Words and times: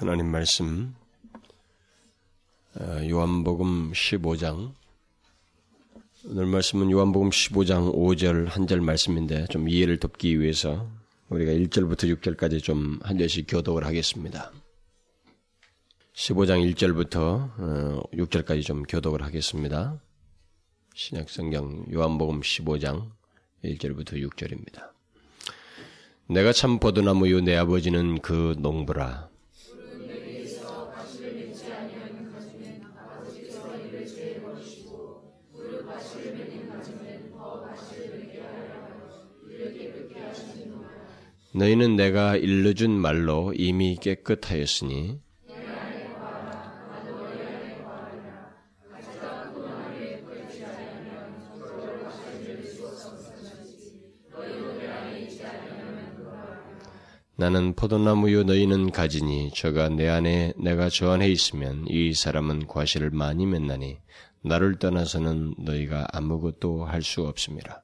하나님 0.00 0.28
말씀 0.28 0.94
어, 2.74 3.06
요한복음 3.06 3.92
15장 3.92 4.72
오늘 6.24 6.46
말씀은 6.46 6.90
요한복음 6.90 7.28
15장 7.28 7.94
5절 7.94 8.46
한 8.46 8.66
절 8.66 8.80
말씀인데 8.80 9.44
좀 9.50 9.68
이해를 9.68 10.00
돕기 10.00 10.40
위해서 10.40 10.88
우리가 11.28 11.52
1절부터 11.52 12.18
6절까지 12.18 12.62
좀 12.62 12.98
한 13.02 13.18
절씩 13.18 13.44
교독을 13.46 13.84
하겠습니다. 13.84 14.50
15장 16.14 16.72
1절부터 16.72 18.08
6절까지 18.14 18.60
어, 18.60 18.62
좀 18.62 18.82
교독을 18.84 19.20
하겠습니다. 19.20 20.00
신약성경 20.94 21.92
요한복음 21.92 22.40
15장 22.40 23.10
1절부터 23.66 24.12
6절입니다. 24.14 24.92
내가 26.26 26.54
참 26.54 26.78
포도나무요 26.78 27.42
내 27.42 27.54
아버지는 27.54 28.22
그 28.22 28.56
농부라. 28.58 29.29
너희는 41.52 41.96
내가 41.96 42.36
일러준 42.36 42.92
말로 42.92 43.52
이미 43.56 43.96
깨끗하였으니 44.00 45.18
나는 57.36 57.74
포도나무요 57.74 58.42
너희는 58.44 58.90
가지니 58.90 59.50
저가 59.54 59.88
내 59.88 60.08
안에 60.08 60.52
내가 60.58 60.90
저 60.90 61.10
안에 61.10 61.28
있으면 61.28 61.86
이 61.88 62.12
사람은 62.12 62.66
과실을 62.66 63.10
많이 63.10 63.46
맺나니 63.46 63.98
나를 64.42 64.78
떠나서는 64.78 65.54
너희가 65.58 66.06
아무것도 66.12 66.84
할 66.84 67.02
수 67.02 67.26
없습니다. 67.26 67.82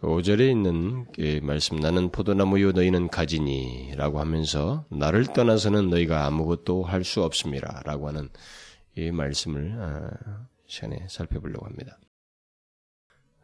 그 0.00 0.06
5절에 0.06 0.48
있는 0.48 1.06
그 1.12 1.40
말씀 1.42 1.76
나는 1.76 2.10
포도나무요 2.12 2.70
너희는 2.70 3.08
가지니라고 3.08 4.20
하면서 4.20 4.86
나를 4.90 5.26
떠나서는 5.32 5.90
너희가 5.90 6.24
아무것도 6.26 6.84
할 6.84 7.02
수 7.02 7.24
없습니다라고 7.24 8.06
하는 8.06 8.28
이 8.96 9.10
말씀을 9.10 9.74
아, 9.80 10.46
시간에 10.66 11.04
살펴보려고 11.08 11.66
합니다. 11.66 11.98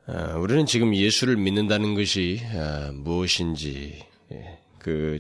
아, 0.07 0.37
우리는 0.37 0.65
지금 0.65 0.95
예수를 0.95 1.37
믿는다는 1.37 1.95
것이 1.97 2.41
아, 2.55 2.93
무엇인지 2.93 4.05
예, 4.33 4.59
그 4.79 5.19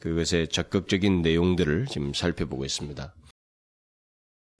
그것의 0.00 0.48
적극적인 0.48 1.22
내용들을 1.22 1.86
지금 1.86 2.12
살펴보고 2.12 2.64
있습니다. 2.66 3.14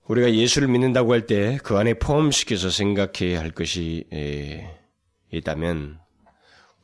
우리가 0.07 0.33
예수를 0.33 0.69
믿는다고 0.69 1.13
할 1.13 1.27
때 1.27 1.59
그 1.63 1.77
안에 1.77 1.95
포함시켜서 1.95 2.71
생각해야 2.71 3.39
할 3.39 3.51
것이 3.51 4.05
예, 4.11 4.75
있다면 5.31 5.99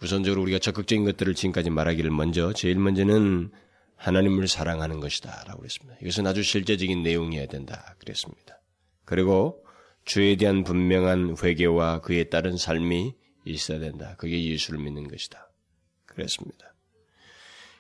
우선적으로 0.02 0.41
우리가 0.41 0.59
적극적인 0.59 1.05
것들을 1.05 1.35
지금까지 1.35 1.69
말하기를 1.69 2.09
먼저 2.11 2.53
제일 2.53 2.80
먼저는 2.80 3.52
하나님을 3.95 4.47
사랑하는 4.47 4.99
것이다. 4.99 5.43
라고 5.45 5.59
그랬습니다. 5.59 5.95
이것은 6.02 6.25
아주 6.25 6.41
실제적인 6.41 7.03
내용이어야 7.03 7.45
된다. 7.45 7.95
그랬습니다. 7.99 8.59
그리고 9.05 9.63
주에 10.05 10.35
대한 10.35 10.63
분명한 10.63 11.35
회개와 11.41 12.02
그에 12.02 12.25
따른 12.25 12.58
삶이 12.58 13.13
있어야 13.45 13.80
된다. 13.80 14.16
그게 14.17 14.43
예수를 14.43 14.80
믿는 14.80 15.08
것이다. 15.08 15.52
그랬습니다. 16.08 16.73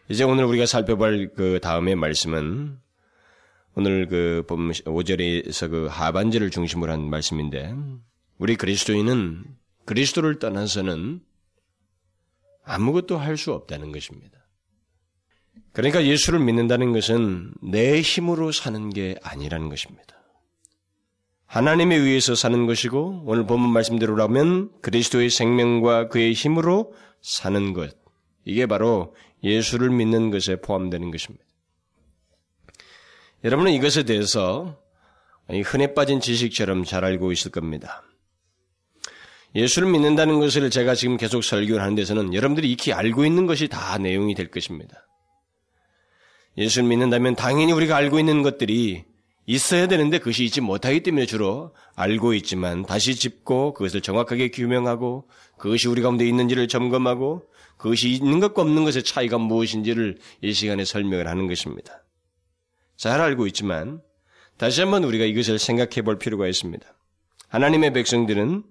이제 0.09 0.23
오늘 0.23 0.45
우리가 0.45 0.65
살펴볼 0.65 1.31
그 1.35 1.59
다음의 1.61 1.95
말씀은 1.95 2.77
오늘 3.73 4.07
그 4.07 4.43
5절에서 4.47 5.71
그 5.71 5.87
하반절을 5.89 6.51
중심으로 6.51 6.91
한 6.91 7.09
말씀인데 7.09 7.73
우리 8.37 8.55
그리스도인은 8.55 9.45
그리스도를 9.85 10.39
떠나서는 10.39 11.21
아무것도 12.63 13.17
할 13.17 13.37
수 13.37 13.53
없다는 13.53 13.91
것입니다. 13.91 14.37
그러니까 15.73 16.05
예수를 16.05 16.39
믿는다는 16.39 16.93
것은 16.93 17.53
내 17.61 18.01
힘으로 18.01 18.51
사는 18.51 18.89
게 18.89 19.15
아니라는 19.23 19.69
것입니다. 19.69 20.15
하나님에 21.45 21.95
의해서 21.95 22.35
사는 22.35 22.65
것이고 22.65 23.23
오늘 23.25 23.45
본문 23.45 23.71
말씀대로라면 23.71 24.71
그리스도의 24.81 25.29
생명과 25.29 26.07
그의 26.07 26.33
힘으로 26.33 26.93
사는 27.21 27.73
것. 27.73 27.97
이게 28.45 28.65
바로 28.65 29.15
예수를 29.43 29.89
믿는 29.89 30.31
것에 30.31 30.61
포함되는 30.61 31.11
것입니다. 31.11 31.45
여러분은 33.43 33.73
이것에 33.73 34.03
대해서 34.03 34.81
흔해 35.49 35.93
빠진 35.93 36.21
지식처럼 36.21 36.85
잘 36.85 37.03
알고 37.03 37.31
있을 37.31 37.51
겁니다. 37.51 38.03
예수를 39.55 39.89
믿는다는 39.89 40.39
것을 40.39 40.69
제가 40.69 40.95
지금 40.95 41.17
계속 41.17 41.43
설교를 41.43 41.81
하는 41.81 41.95
데서는 41.95 42.33
여러분들이 42.33 42.71
익히 42.71 42.93
알고 42.93 43.25
있는 43.25 43.47
것이 43.47 43.67
다 43.67 43.97
내용이 43.97 44.33
될 44.35 44.49
것입니다. 44.49 45.07
예수를 46.57 46.87
믿는다면 46.87 47.35
당연히 47.35 47.71
우리가 47.71 47.95
알고 47.95 48.19
있는 48.19 48.43
것들이 48.43 49.03
있어야 49.45 49.87
되는데 49.87 50.19
그것이 50.19 50.45
있지 50.45 50.61
못하기 50.61 51.01
때문에 51.03 51.25
주로 51.25 51.73
알고 51.95 52.33
있지만 52.35 52.85
다시 52.85 53.15
짚고 53.15 53.73
그것을 53.73 54.01
정확하게 54.01 54.49
규명하고 54.49 55.27
그것이 55.57 55.87
우리 55.87 56.01
가운데 56.01 56.25
있는지를 56.25 56.67
점검하고 56.67 57.43
그것이 57.77 58.09
있는 58.09 58.39
것과 58.39 58.61
없는 58.61 58.83
것의 58.83 59.03
차이가 59.03 59.37
무엇인지를 59.37 60.19
이 60.41 60.53
시간에 60.53 60.85
설명을 60.85 61.27
하는 61.27 61.47
것입니다. 61.47 62.03
잘 62.95 63.19
알고 63.19 63.47
있지만 63.47 64.01
다시 64.57 64.81
한번 64.81 65.03
우리가 65.03 65.25
이것을 65.25 65.57
생각해 65.57 66.03
볼 66.03 66.19
필요가 66.19 66.47
있습니다. 66.47 66.85
하나님의 67.47 67.93
백성들은 67.93 68.63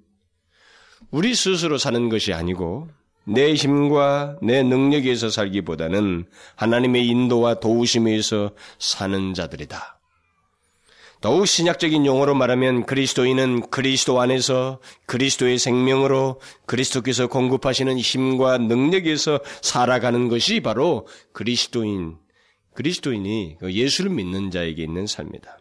우리 1.10 1.34
스스로 1.34 1.78
사는 1.78 2.08
것이 2.08 2.32
아니고 2.32 2.88
내 3.24 3.54
힘과 3.54 4.38
내 4.42 4.62
능력에서 4.62 5.30
살기보다는 5.30 6.26
하나님의 6.56 7.06
인도와 7.06 7.54
도우심에 7.54 8.20
서 8.22 8.52
사는 8.78 9.34
자들이다. 9.34 10.00
더욱 11.20 11.46
신약적인 11.46 12.06
용어로 12.06 12.34
말하면 12.34 12.86
그리스도인은 12.86 13.68
그리스도 13.68 14.20
안에서 14.20 14.80
그리스도의 15.04 15.58
생명으로 15.58 16.40
그리스도께서 16.64 17.26
공급하시는 17.26 17.98
힘과 17.98 18.56
능력에서 18.56 19.40
살아가는 19.60 20.28
것이 20.28 20.60
바로 20.60 21.06
그리스도인, 21.32 22.16
그리스도인이 22.72 23.58
그 23.60 23.72
예수를 23.72 24.10
믿는 24.12 24.50
자에게 24.50 24.82
있는 24.82 25.06
삶이다. 25.06 25.58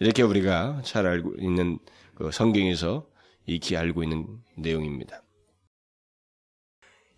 이렇게 0.00 0.22
우리가 0.22 0.82
잘 0.84 1.06
알고 1.06 1.36
있는 1.38 1.78
그 2.14 2.30
성경에서 2.30 3.06
익히 3.46 3.76
알고 3.76 4.02
있는 4.02 4.26
내용입니다. 4.56 5.22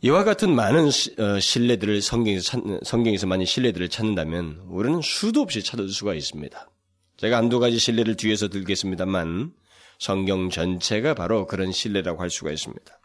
이와 0.00 0.22
같은 0.22 0.54
많은 0.54 0.86
어, 0.86 1.40
신뢰들을 1.40 2.02
성경에서, 2.02 2.42
찾, 2.42 2.60
성경에서 2.84 3.26
많이 3.26 3.44
신뢰들을 3.44 3.88
찾는다면 3.88 4.66
우리는 4.68 5.00
수도 5.02 5.40
없이 5.40 5.62
찾을 5.62 5.88
수가 5.88 6.14
있습니다. 6.14 6.70
제가 7.16 7.36
한두 7.36 7.58
가지 7.58 7.78
신뢰를 7.80 8.14
뒤에서 8.14 8.48
들겠습니다만 8.48 9.52
성경 9.98 10.50
전체가 10.50 11.14
바로 11.14 11.46
그런 11.46 11.72
신뢰라고 11.72 12.22
할 12.22 12.30
수가 12.30 12.52
있습니다. 12.52 13.00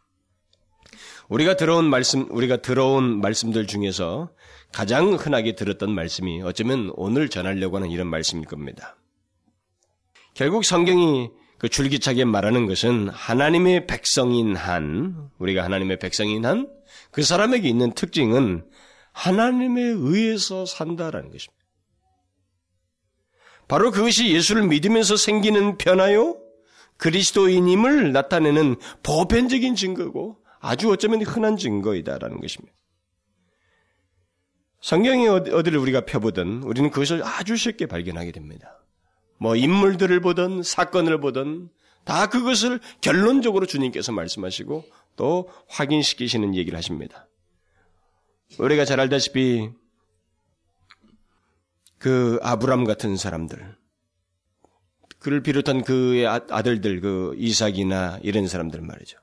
우리가 1.29 1.55
들어온 1.55 1.89
말씀, 1.89 2.27
우리가 2.29 2.57
들어온 2.57 3.21
말씀들 3.21 3.65
중에서 3.65 4.29
가장 4.71 5.13
흔하게 5.13 5.53
들었던 5.55 5.91
말씀이 5.91 6.43
어쩌면 6.43 6.91
오늘 6.95 7.29
전하려고 7.29 7.77
하는 7.77 7.89
이런 7.89 8.07
말씀일 8.07 8.45
겁니다. 8.45 8.97
결국 10.35 10.63
성경이 10.63 11.29
그 11.63 11.69
줄기차게 11.69 12.25
말하는 12.25 12.65
것은 12.65 13.07
하나님의 13.07 13.87
백성인 13.87 14.53
한, 14.53 15.29
우리가 15.37 15.63
하나님의 15.63 15.97
백성인 15.97 16.45
한, 16.45 16.67
그 17.09 17.23
사람에게 17.23 17.69
있는 17.69 17.93
특징은 17.93 18.69
하나님에 19.13 19.81
의해서 19.81 20.65
산다라는 20.65 21.31
것입니다. 21.31 21.65
바로 23.69 23.91
그것이 23.91 24.33
예수를 24.33 24.67
믿으면서 24.67 25.15
생기는 25.15 25.77
변화요, 25.77 26.37
그리스도인임을 26.97 28.11
나타내는 28.11 28.75
보편적인 29.01 29.75
증거고 29.75 30.39
아주 30.59 30.91
어쩌면 30.91 31.21
흔한 31.21 31.55
증거이다라는 31.55 32.41
것입니다. 32.41 32.75
성경의 34.81 35.29
어디를 35.29 35.79
우리가 35.79 36.01
펴보든 36.01 36.61
우리는 36.63 36.91
그것을 36.91 37.23
아주 37.23 37.55
쉽게 37.55 37.85
발견하게 37.85 38.33
됩니다. 38.33 38.82
뭐 39.37 39.55
인물들을 39.55 40.19
보든 40.21 40.63
사건을 40.63 41.19
보든 41.19 41.69
다 42.03 42.27
그것을 42.27 42.79
결론적으로 43.01 43.65
주님께서 43.65 44.11
말씀하시고 44.11 44.85
또 45.15 45.49
확인시키시는 45.69 46.55
얘기를 46.55 46.77
하십니다. 46.77 47.27
우리가 48.57 48.85
잘 48.85 48.99
알다시피 48.99 49.69
그 51.97 52.37
아브람 52.41 52.83
같은 52.83 53.15
사람들, 53.15 53.77
그를 55.19 55.41
비롯한 55.41 55.83
그의 55.83 56.27
아, 56.27 56.41
아들들, 56.49 56.99
그 56.99 57.33
이삭이나 57.37 58.19
이런 58.23 58.47
사람들 58.47 58.81
말이죠. 58.81 59.17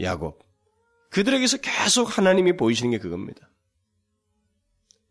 야곱. 0.00 0.38
그들에게서 1.10 1.58
계속 1.58 2.16
하나님이 2.16 2.56
보이시는 2.56 2.92
게 2.92 2.98
그겁니다. 2.98 3.50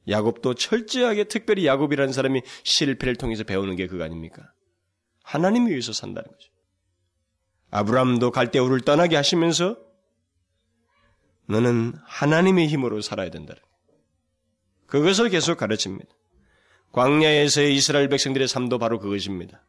야곱도 0.07 0.54
철저하게 0.56 1.25
특별히 1.25 1.66
야곱이라는 1.66 2.13
사람이 2.13 2.42
실패를 2.63 3.16
통해서 3.16 3.44
배우는 3.44 3.75
게 3.75 3.88
그거 3.88 4.04
아닙니까? 4.04 4.52
하나님을 5.24 5.72
위해서 5.72 5.94
산다는 5.94 6.30
거죠. 6.30 6.50
아브라함도 7.72 8.31
갈대우를 8.31 8.81
떠나게 8.81 9.16
하시면서 9.16 9.78
너는 11.48 11.94
하나님의 12.06 12.68
힘으로 12.68 13.02
살아야 13.02 13.30
된다는. 13.30 13.62
그것을 14.88 15.30
계속 15.30 15.57
가르칩니다. 15.57 16.10
광야에서의 16.92 17.75
이스라엘 17.75 18.08
백성들의 18.08 18.48
삶도 18.48 18.78
바로 18.78 19.00
그것입니다. 19.00 19.62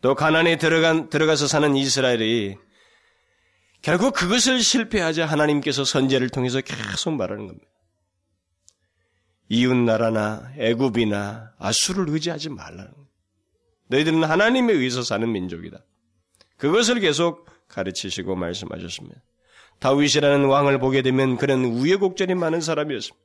또 0.00 0.14
가난에 0.14 0.56
들어간, 0.56 1.08
들어가서 1.08 1.46
사는 1.46 1.74
이스라엘이 1.74 2.56
결국 3.82 4.14
그것을 4.14 4.60
실패하자 4.60 5.26
하나님께서 5.26 5.84
선제를 5.84 6.28
통해서 6.28 6.60
계속 6.60 7.14
말하는 7.14 7.46
겁니다. 7.46 7.66
이웃 9.48 9.74
나라나 9.74 10.52
애굽이나 10.58 11.52
아수를 11.58 12.08
의지하지 12.08 12.50
말라는 12.50 12.90
거예요. 12.90 13.08
너희들은 13.88 14.24
하나님에 14.24 14.72
의해서 14.72 15.02
사는 15.02 15.30
민족이다. 15.30 15.84
그것을 16.56 17.00
계속 17.00 17.46
가르치시고 17.68 18.36
말씀하셨습니다. 18.36 19.20
다윗이라는 19.80 20.46
왕을 20.46 20.78
보게 20.78 21.02
되면 21.02 21.36
그는 21.36 21.64
우여곡절이 21.64 22.34
많은 22.34 22.60
사람이었습니다. 22.60 23.24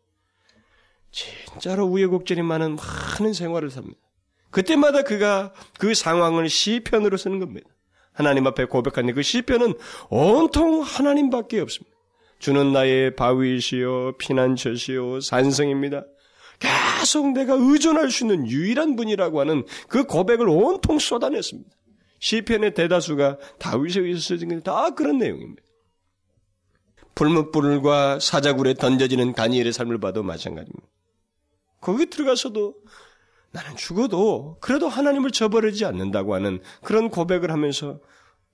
진짜로 1.12 1.86
우여곡절이 1.86 2.42
많은 2.42 2.76
많은 2.76 3.34
생활을 3.34 3.70
삽니다. 3.72 4.00
그때마다 4.52 5.04
그가 5.04 5.54
그 5.78 5.94
상황을 5.94 6.50
시편으로 6.50 7.18
쓰는 7.18 7.40
겁니다. 7.40 7.70
하나님 8.12 8.48
앞에 8.48 8.66
고백하는 8.66 9.14
그 9.14 9.22
시편은 9.22 9.76
온통 10.10 10.82
하나님밖에 10.82 11.60
없습니다. 11.62 11.96
주는 12.40 12.72
나의 12.72 13.16
바위시요 13.16 14.18
피난처시요 14.18 15.20
산성입니다. 15.22 16.06
계속 16.60 17.32
내가 17.32 17.54
의존할 17.54 18.12
수 18.12 18.24
있는 18.26 18.48
유일한 18.48 18.96
분이라고 18.96 19.40
하는 19.40 19.66
그 19.88 20.06
고백을 20.06 20.50
온통 20.50 21.00
쏟아냈습니다. 21.00 21.70
시편의 22.20 22.74
대다수가 22.74 23.38
다윗에 23.60 24.02
의해서 24.02 24.22
써진 24.22 24.50
게다 24.50 24.92
그런 24.92 25.20
내용입니다. 25.20 25.64
불뭇불과 27.16 28.20
사자굴에 28.20 28.76
던져지는 28.76 29.34
다니엘의 29.34 29.74
삶을 29.74 30.00
봐도 30.00 30.24
마찬가지입니다. 30.24 30.88
거기 31.82 32.06
들어가서도 32.06 32.76
나는 33.52 33.76
죽어도 33.76 34.58
그래도 34.62 34.88
하나님을 34.88 35.32
저버리지 35.32 35.86
않는다고 35.86 36.36
하는 36.36 36.62
그런 36.84 37.10
고백을 37.10 37.52
하면서 37.52 38.00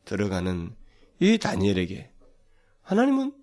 들어가는 0.06 0.76
이 1.20 1.38
다니엘에게 1.38 2.12
하나님은 2.82 3.34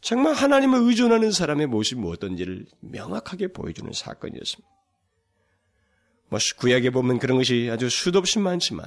정말 0.00 0.34
하나님을 0.34 0.80
의존하는 0.82 1.30
사람의 1.30 1.66
모습이 1.66 2.00
어떤지를 2.06 2.66
명확하게 2.80 3.48
보여주는 3.48 3.92
사건이었습니다. 3.92 4.68
뭐 6.28 6.38
구약에 6.58 6.90
보면 6.90 7.18
그런 7.18 7.38
것이 7.38 7.68
아주 7.70 7.88
수도 7.88 8.18
없이 8.18 8.38
많지만 8.38 8.86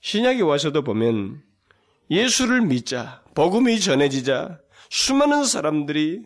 신약에 0.00 0.40
와서도 0.42 0.82
보면 0.82 1.42
예수를 2.10 2.62
믿자 2.62 3.22
복음이 3.34 3.80
전해지자 3.80 4.60
수많은 4.88 5.44
사람들이 5.44 6.24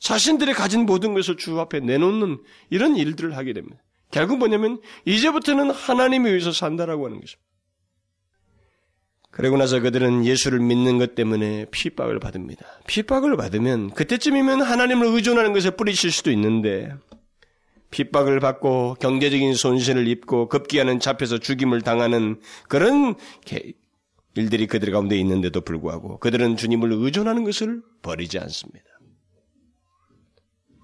자신들이 0.00 0.54
가진 0.54 0.86
모든 0.86 1.14
것을 1.14 1.36
주 1.36 1.60
앞에 1.60 1.80
내놓는 1.80 2.42
이런 2.70 2.96
일들을 2.96 3.36
하게 3.36 3.52
됩니다. 3.52 3.76
결국 4.10 4.38
뭐냐면 4.38 4.80
이제부터는 5.04 5.70
하나님에 5.70 6.30
의해서 6.30 6.52
산다라고 6.52 7.06
하는 7.06 7.20
것입니다. 7.20 7.51
그러고 9.32 9.56
나서 9.56 9.80
그들은 9.80 10.26
예수를 10.26 10.60
믿는 10.60 10.98
것 10.98 11.14
때문에 11.14 11.64
핍박을 11.70 12.20
받습니다. 12.20 12.66
핍박을 12.86 13.36
받으면 13.38 13.90
그때쯤이면 13.94 14.60
하나님을 14.60 15.06
의존하는 15.06 15.54
것에 15.54 15.70
뿌리칠 15.70 16.12
수도 16.12 16.30
있는데 16.30 16.92
핍박을 17.90 18.40
받고 18.40 18.96
경제적인 19.00 19.54
손실을 19.54 20.06
입고 20.06 20.48
급기야는 20.48 21.00
잡혀서 21.00 21.38
죽임을 21.38 21.80
당하는 21.80 22.40
그런 22.68 23.14
일들이 24.34 24.66
그들 24.66 24.92
가운데 24.92 25.18
있는데도 25.18 25.62
불구하고 25.62 26.18
그들은 26.18 26.56
주님을 26.56 26.92
의존하는 26.92 27.44
것을 27.44 27.82
버리지 28.02 28.38
않습니다. 28.38 28.84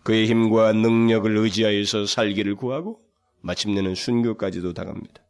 그의 0.05 0.27
힘과 0.27 0.73
능력을 0.73 1.37
의지하여서 1.37 2.07
살기를 2.07 2.57
구하고 2.57 3.01
마침내는 3.43 3.95
순교까지도 3.95 4.73
당합니다. 4.73 5.28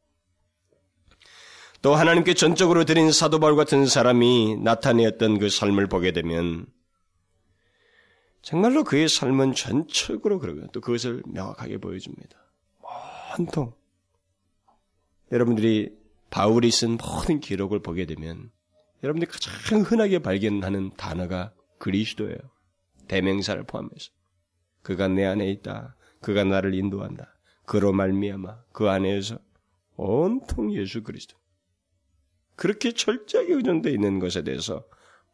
또 1.81 1.95
하나님께 1.95 2.35
전적으로 2.35 2.85
드린 2.85 3.13
사도 3.13 3.39
바울 3.39 3.55
같은 3.55 3.87
사람이 3.87 4.57
나타내었던 4.63 5.39
그 5.39 5.49
삶을 5.49 5.87
보게 5.87 6.13
되면 6.13 6.67
정말로 8.43 8.83
그의 8.83 9.09
삶은 9.09 9.55
전적으로 9.55 10.39
그러고 10.39 10.67
또 10.73 10.81
그것을 10.81 11.23
명확하게 11.27 11.79
보여줍니다. 11.79 12.37
온통 13.39 13.75
여러분들이 15.31 15.97
바울이 16.31 16.71
쓴 16.71 16.97
모든 16.97 17.41
기록을 17.41 17.81
보게 17.81 18.07
되면 18.07 18.51
여러분들이 19.03 19.31
가장 19.31 19.83
흔하게 19.83 20.19
발견하는 20.19 20.93
단어가 20.97 21.53
그리스도예요. 21.79 22.39
대명사를 23.07 23.63
포함해서 23.65 24.11
그가 24.83 25.09
내 25.09 25.25
안에 25.25 25.49
있다. 25.51 25.97
그가 26.21 26.45
나를 26.45 26.75
인도한다. 26.75 27.39
그로 27.65 27.93
말미암아 27.93 28.65
그 28.73 28.89
안에서 28.89 29.39
온통 29.97 30.73
예수 30.75 31.03
그리스도. 31.03 31.37
그렇게 32.59 32.93
철저하게 32.93 33.55
의존되어 33.55 33.93
있는 33.93 34.19
것에 34.19 34.43
대해서 34.43 34.85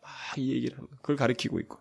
막 0.02 0.38
얘기를 0.38 0.76
합니다. 0.76 0.96
그걸 1.00 1.16
가리키고 1.16 1.58
있고. 1.60 1.78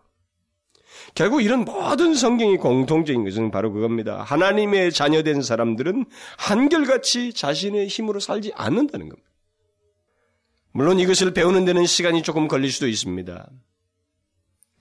결국 1.16 1.42
이런 1.42 1.66
모든 1.66 2.16
성경이 2.16 2.58
공통적인 2.58 3.26
것은 3.26 3.52
바로 3.52 3.74
그겁니다. 3.74 4.22
하나님의 4.24 4.94
자녀된 4.94 5.42
사람들은 5.42 6.06
한결같이 6.38 7.34
자신의 7.34 7.88
힘으로 7.88 8.22
살지 8.22 8.54
않는다는 8.56 9.10
겁니다. 9.10 9.30
물론 10.72 11.00
이것을 11.00 11.34
배우는 11.34 11.66
데는 11.66 11.86
시간이 11.86 12.24
조금 12.24 12.48
걸릴 12.48 12.72
수도 12.72 12.88
있습니다. 12.88 13.50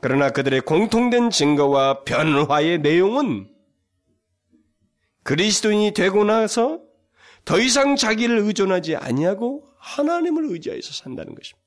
그러나 0.01 0.31
그들의 0.31 0.61
공통된 0.61 1.31
증거와 1.31 2.05
변화의 2.05 2.79
내용은 2.79 3.49
그리스도인이 5.25 5.93
되고 5.93 6.23
나서 6.23 6.81
더 7.45 7.59
이상 7.59 7.97
자기를 7.97 8.39
의존하지 8.39 8.95
아니하고 8.97 9.72
하나님을 9.83 10.45
의지하여서 10.45 10.93
산다는 10.93 11.35
것입니다. 11.35 11.67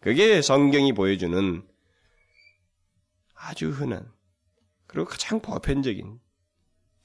그게 0.00 0.40
성경이 0.40 0.94
보여주는 0.94 1.62
아주 3.34 3.70
흔한 3.70 4.10
그리고 4.86 5.08
가장 5.08 5.40
보편적인 5.40 6.18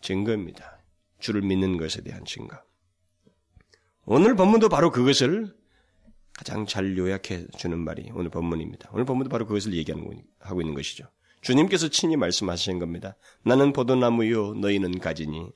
증거입니다. 0.01 0.81
주를 1.19 1.41
믿는 1.41 1.77
것에 1.77 2.01
대한 2.01 2.23
증거. 2.25 2.57
오늘 4.05 4.35
본문도 4.35 4.69
바로 4.69 4.91
그것을 4.91 5.53
가장 6.33 6.65
잘 6.65 6.97
요약해 6.97 7.47
주는 7.57 7.77
말이 7.77 8.09
오늘 8.13 8.29
본문입니다. 8.29 8.89
오늘 8.93 9.05
본문도 9.05 9.29
바로 9.29 9.45
그것을 9.45 9.73
얘기하고 9.73 10.61
있는 10.61 10.73
것이죠. 10.73 11.05
주님께서 11.41 11.89
친히 11.89 12.15
말씀하신 12.15 12.79
겁니다. 12.79 13.17
나는 13.43 13.73
포도나무요 13.73 14.53
너희는 14.53 14.99
가지니 14.99 15.51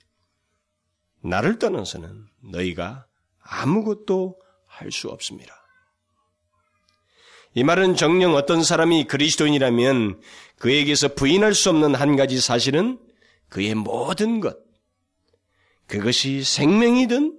나를 1.24 1.60
떠나서는 1.60 2.28
너희가 2.52 3.08
아무것도 3.40 4.41
할 4.82 4.92
수 4.92 5.08
없습니다. 5.10 5.56
이 7.54 7.64
말은 7.64 7.96
정령 7.96 8.36
어떤 8.36 8.64
사람이 8.64 9.06
그리스도인이라면 9.06 10.22
그에게서 10.58 11.14
부인할 11.16 11.54
수 11.54 11.70
없는 11.70 11.96
한 11.96 12.16
가지 12.16 12.40
사실은 12.40 12.98
그의 13.50 13.76
모든 13.76 14.40
것, 14.40 14.58
그것이 15.88 16.44
생명이든 16.44 17.38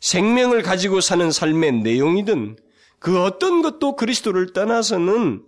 생명을 0.00 0.62
가지고 0.62 1.00
사는 1.00 1.30
삶의 1.30 1.72
내용이든 1.72 2.56
그 2.98 3.22
어떤 3.22 3.62
것도 3.62 3.96
그리스도를 3.96 4.52
떠나서는 4.52 5.44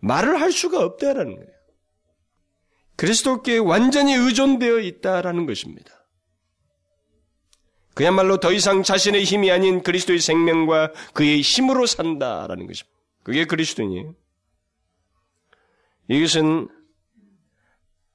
말을 0.00 0.40
할 0.40 0.52
수가 0.52 0.84
없다라는 0.84 1.34
거예요. 1.34 1.50
그리스도께 2.96 3.58
완전히 3.58 4.14
의존되어 4.14 4.78
있다라는 4.78 5.46
것입니다. 5.46 5.99
그야말로 7.94 8.38
더 8.38 8.52
이상 8.52 8.82
자신의 8.82 9.24
힘이 9.24 9.50
아닌 9.50 9.82
그리스도의 9.82 10.20
생명과 10.20 10.92
그의 11.12 11.40
힘으로 11.40 11.86
산다라는 11.86 12.66
것입니다. 12.66 12.98
그게 13.22 13.44
그리스도인이에요. 13.44 14.14
이것은 16.08 16.68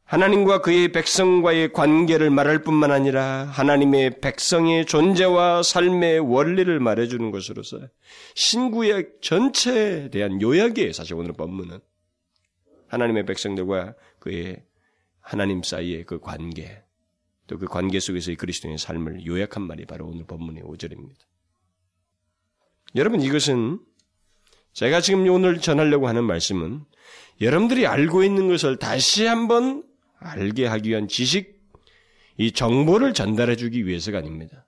하나님과 0.05 0.61
그의 0.61 0.91
백성과의 0.91 1.73
관계를 1.73 2.29
말할 2.29 2.59
뿐만 2.61 2.91
아니라 2.91 3.45
하나님의 3.45 4.21
백성의 4.21 4.85
존재와 4.85 5.63
삶의 5.63 6.19
원리를 6.19 6.79
말해주는 6.79 7.31
것으로서 7.31 7.79
신구약 8.35 9.21
전체에 9.21 10.09
대한 10.11 10.41
요약이에요. 10.41 10.93
사실 10.93 11.15
오늘 11.15 11.33
본문은 11.33 11.79
하나님의 12.87 13.25
백성들과 13.25 13.95
그의 14.19 14.63
하나님 15.21 15.63
사이의 15.63 16.03
그 16.05 16.19
관계, 16.19 16.83
또 17.47 17.57
그 17.57 17.65
관계 17.67 17.99
속에서의 17.99 18.37
그리스도인의 18.37 18.77
삶을 18.77 19.25
요약한 19.25 19.63
말이 19.63 19.85
바로 19.85 20.07
오늘 20.07 20.25
본문의 20.25 20.63
5절입니다. 20.63 21.19
여러분 22.95 23.21
이것은 23.21 23.79
제가 24.73 25.01
지금 25.01 25.27
오늘 25.29 25.59
전하려고 25.59 26.07
하는 26.07 26.23
말씀은 26.23 26.83
여러분들이 27.41 27.85
알고 27.85 28.23
있는 28.23 28.47
것을 28.47 28.77
다시 28.77 29.25
한번 29.25 29.83
알게 30.19 30.65
하기 30.65 30.89
위한 30.89 31.07
지식, 31.07 31.55
이 32.37 32.51
정보를 32.51 33.13
전달해 33.13 33.55
주기 33.55 33.85
위해서가 33.85 34.17
아닙니다. 34.17 34.65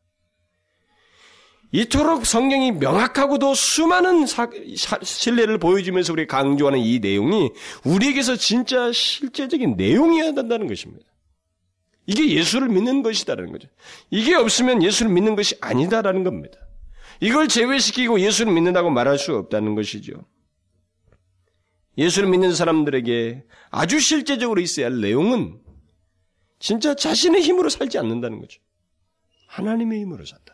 이토록 1.72 2.26
성경이 2.26 2.74
명확하고도 2.74 3.54
수많은 3.54 4.26
사, 4.26 4.50
사, 4.78 5.00
신뢰를 5.02 5.58
보여주면서 5.58 6.14
우리 6.14 6.26
강조하는 6.26 6.80
이 6.80 7.00
내용이 7.00 7.52
우리에게서 7.84 8.38
진짜 8.38 8.92
실제적인 8.94 9.76
내용이어야 9.76 10.34
된다는 10.34 10.68
것입니다. 10.68 11.07
이게 12.08 12.30
예수를 12.30 12.70
믿는 12.70 13.04
것이다라는 13.04 13.52
거죠. 13.52 13.68
이게 14.10 14.34
없으면 14.34 14.82
예수를 14.82 15.12
믿는 15.12 15.36
것이 15.36 15.56
아니다라는 15.62 16.24
겁니다. 16.24 16.58
이걸 17.20 17.48
제외시키고 17.48 18.22
예수를 18.22 18.54
믿는다고 18.54 18.90
말할 18.90 19.18
수 19.20 19.36
없다는 19.36 19.76
것이죠. 19.76 20.26
예수를 21.98 22.30
믿는 22.30 22.54
사람들에게 22.54 23.44
아주 23.72 24.00
실제적으로 24.00 24.62
있어야 24.62 24.86
할 24.86 25.02
내용은 25.02 25.60
진짜 26.60 26.96
자신의 26.96 27.42
힘으로 27.42 27.70
살지 27.70 27.98
않는다는 27.98 28.40
거죠. 28.40 28.62
하나님의 29.48 30.02
힘으로 30.02 30.26
산다. 30.26 30.54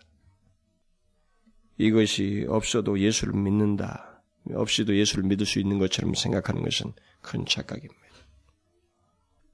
이것이 1.77 2.45
없어도 2.48 3.00
예수를 3.00 3.33
믿는다. 3.33 4.24
없이도 4.53 4.95
예수를 4.98 5.24
믿을 5.24 5.45
수 5.45 5.60
있는 5.60 5.79
것처럼 5.79 6.13
생각하는 6.15 6.63
것은 6.63 6.93
큰 7.22 7.45
착각입니다. 7.45 8.02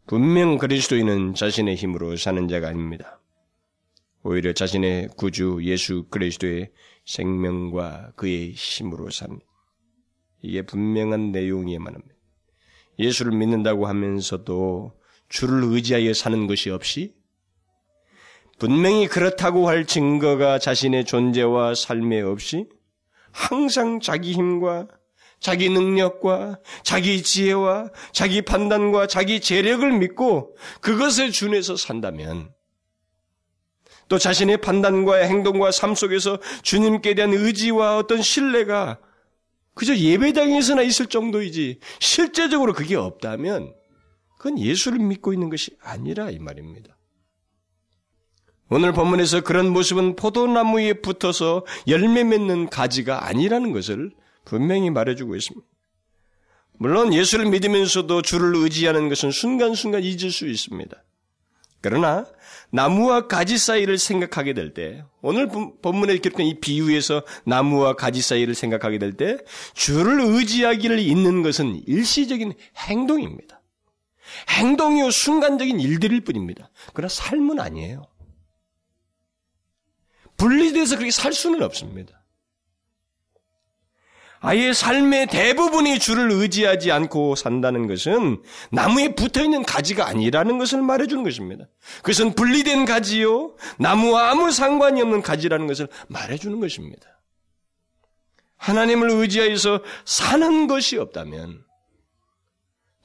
분명 0.10 0.58
그리스도인은 0.58 1.36
자신의 1.36 1.76
힘으로 1.76 2.16
사는 2.16 2.48
자가 2.48 2.70
아닙니다. 2.70 3.22
오히려 4.24 4.54
자신의 4.54 5.10
구주 5.16 5.60
예수 5.62 6.08
그리스도의 6.10 6.72
생명과 7.06 8.14
그의 8.16 8.54
힘으로 8.54 9.12
삽니다. 9.12 9.46
이게 10.42 10.64
분명한 10.64 11.32
내용이야만 11.32 11.94
합니다. 11.94 12.16
예수를 12.98 13.38
믿는다고 13.38 13.86
하면서도 13.86 15.00
주를 15.30 15.64
의지하여 15.66 16.16
사는 16.16 16.48
것이 16.48 16.72
없이 16.72 17.14
분명히 18.58 19.06
그렇다고 19.06 19.68
할 19.68 19.86
증거가 19.86 20.58
자신의 20.58 21.06
존재와 21.06 21.76
삶에 21.76 22.22
없이 22.22 22.68
항상 23.32 24.00
자기 24.00 24.34
힘과 24.34 24.88
자기 25.40 25.70
능력과 25.70 26.60
자기 26.84 27.24
지혜와 27.24 27.90
자기 28.12 28.42
판단과 28.42 29.08
자기 29.08 29.40
재력을 29.40 29.90
믿고 29.92 30.56
그것에 30.82 31.32
준해서 31.32 31.76
산다면 31.76 32.52
또 34.10 34.18
자신의 34.18 34.58
판단과 34.58 35.18
행동과 35.18 35.72
삶 35.72 35.96
속에서 35.96 36.40
주님께 36.64 37.14
대한 37.14 37.34
의지와 37.34 37.98
어떤 37.98 38.22
신뢰가 38.22 39.00
그저 39.76 39.96
예배당에서나 39.96 40.82
있을 40.82 41.06
정도이지 41.06 41.80
실제적으로 42.00 42.74
그게 42.74 42.96
없다면 42.96 43.74
그건 44.38 44.60
예수를 44.60 45.00
믿고 45.00 45.32
있는 45.32 45.50
것이 45.50 45.72
아니라 45.82 46.32
이 46.32 46.40
말입니다. 46.40 46.98
오늘 48.72 48.94
본문에서 48.94 49.42
그런 49.42 49.70
모습은 49.70 50.16
포도나무에 50.16 50.94
붙어서 50.94 51.66
열매 51.88 52.24
맺는 52.24 52.70
가지가 52.70 53.26
아니라는 53.26 53.72
것을 53.72 54.12
분명히 54.50 54.90
말해주고 54.90 55.36
있습니다. 55.36 55.68
물론 56.80 57.14
예수를 57.14 57.46
믿으면서도 57.46 58.24
주를 58.24 58.56
의지하는 58.56 59.08
것은 59.08 59.30
순간순간 59.30 60.02
잊을 60.04 60.32
수 60.32 60.48
있습니다. 60.48 61.04
그러나 61.82 62.26
나무와 62.72 63.28
가지 63.28 63.60
사이를 63.60 64.00
생각하게 64.00 64.54
될 64.54 64.74
때, 64.74 65.06
오늘 65.22 65.50
본문에 65.82 66.18
기록된 66.18 66.48
이 66.48 66.60
비유에서 66.60 67.24
나무와 67.46 67.94
가지 67.94 68.22
사이를 68.22 68.56
생각하게 68.56 68.98
될 68.98 69.14
때, 69.14 69.38
주를 69.76 70.20
의지하기를 70.20 70.98
잇는 70.98 71.44
것은 71.44 71.84
일시적인 71.86 72.54
행동입니다. 72.76 73.62
행동이요 74.50 75.12
순간적인 75.12 75.80
일들일 75.80 76.22
뿐입니다. 76.22 76.72
그러나 76.94 77.10
삶은 77.10 77.60
아니에요. 77.60 78.08
분리돼서 80.38 80.96
그렇게 80.96 81.12
살 81.12 81.34
수는 81.34 81.62
없습니다. 81.62 82.19
아예 84.42 84.72
삶의 84.72 85.28
대부분이 85.28 86.00
주를 86.00 86.32
의지하지 86.32 86.92
않고 86.92 87.36
산다는 87.36 87.88
것은 87.88 88.42
나무에 88.72 89.14
붙어 89.14 89.44
있는 89.44 89.64
가지가 89.64 90.08
아니라는 90.08 90.58
것을 90.58 90.82
말해주는 90.82 91.24
것입니다. 91.24 91.66
그것은 91.98 92.36
분리된 92.36 92.86
가지요, 92.86 93.56
나무와 93.78 94.32
아무 94.32 94.52
상관이 94.52 95.02
없는 95.02 95.22
가지라는 95.22 95.68
것을 95.68 95.90
말해주는 96.08 96.60
것입니다. 96.60 97.20
하나님을 98.56 99.10
의지하여서 99.10 99.82
사는 100.06 100.68
것이 100.68 100.98
없다면, 100.98 101.64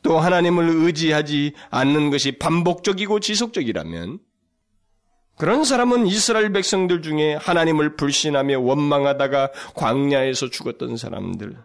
또 0.03 0.19
하나님을 0.21 0.69
의지하지 0.69 1.55
않는 1.71 2.11
것이 2.11 2.33
반복적이고 2.33 3.19
지속적이라면, 3.21 4.21
그런 5.37 5.65
사람은 5.65 6.07
이스라엘 6.07 6.53
백성들 6.53 7.03
중에 7.03 7.35
하나님을 7.35 7.97
불신하며 7.97 8.61
원망하다가 8.61 9.51
광야에서 9.75 10.51
죽었던 10.51 10.97
사람들, 10.97 11.57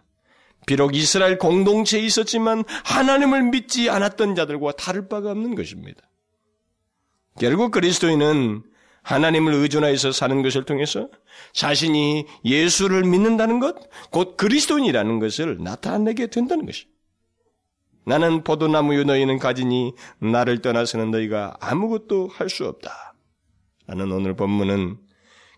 비록 0.66 0.94
이스라엘 0.94 1.38
공동체에 1.38 2.00
있었지만 2.00 2.64
하나님을 2.84 3.44
믿지 3.44 3.88
않았던 3.88 4.34
자들과 4.34 4.72
다를 4.72 5.08
바가 5.08 5.30
없는 5.30 5.54
것입니다. 5.54 6.02
결국 7.38 7.70
그리스도인은 7.70 8.62
하나님을 9.02 9.54
의존하여서 9.54 10.12
사는 10.12 10.42
것을 10.42 10.64
통해서 10.64 11.08
자신이 11.52 12.26
예수를 12.44 13.04
믿는다는 13.04 13.60
것, 13.60 13.76
곧 14.10 14.36
그리스도인이라는 14.36 15.18
것을 15.20 15.58
나타내게 15.62 16.26
된다는 16.26 16.66
것입니다. 16.66 16.98
나는 18.04 18.44
포도나무요 18.44 19.04
너희는 19.04 19.38
가지니 19.38 19.94
나를 20.18 20.60
떠나서는 20.60 21.10
너희가 21.10 21.56
아무것도 21.60 22.28
할 22.28 22.48
수 22.48 22.66
없다. 22.66 23.09
라는 23.90 24.12
오늘 24.12 24.36
본문은 24.36 24.98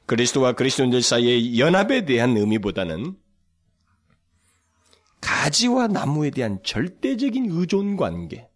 그리스도와 0.06 0.54
그리스도인들 0.54 1.02
사이의 1.02 1.58
연합에 1.58 2.06
대한 2.06 2.34
의미보다는 2.34 3.14
가지와 5.20 5.88
나무에 5.88 6.30
대한 6.30 6.58
절대적인 6.64 7.48
의존 7.50 7.98
관계, 7.98 8.48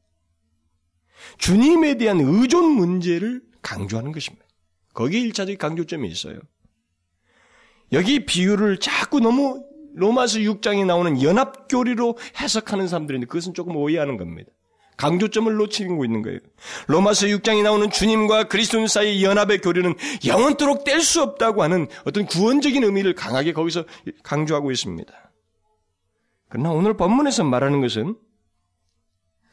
주님에 1.36 1.98
대한 1.98 2.20
의존 2.20 2.70
문제를 2.70 3.42
강조하는 3.60 4.12
것입니다. 4.12 4.46
거기에 4.94 5.20
일차적 5.20 5.58
강조점이 5.58 6.08
있어요. 6.08 6.40
여기 7.92 8.24
비유를 8.24 8.80
자꾸 8.80 9.20
너무 9.20 9.62
로마서 9.92 10.38
6장에 10.38 10.86
나오는 10.86 11.22
연합교리로 11.22 12.16
해석하는 12.40 12.88
사람들인데 12.88 13.26
그것은 13.26 13.52
조금 13.52 13.76
오해하는 13.76 14.16
겁니다. 14.16 14.50
강조점을 14.96 15.54
놓치고 15.54 16.04
있는 16.04 16.22
거예요. 16.22 16.38
로마서 16.86 17.26
6장에 17.26 17.62
나오는 17.62 17.90
주님과 17.90 18.44
그리스도인 18.44 18.86
사이의 18.86 19.22
연합의 19.22 19.60
교류는 19.60 19.94
영원토록 20.26 20.84
뗄 20.84 21.00
수 21.02 21.22
없다고 21.22 21.62
하는 21.62 21.86
어떤 22.04 22.26
구원적인 22.26 22.82
의미를 22.82 23.14
강하게 23.14 23.52
거기서 23.52 23.84
강조하고 24.22 24.70
있습니다. 24.70 25.12
그러나 26.48 26.70
오늘 26.70 26.96
본문에서 26.96 27.44
말하는 27.44 27.80
것은 27.80 28.16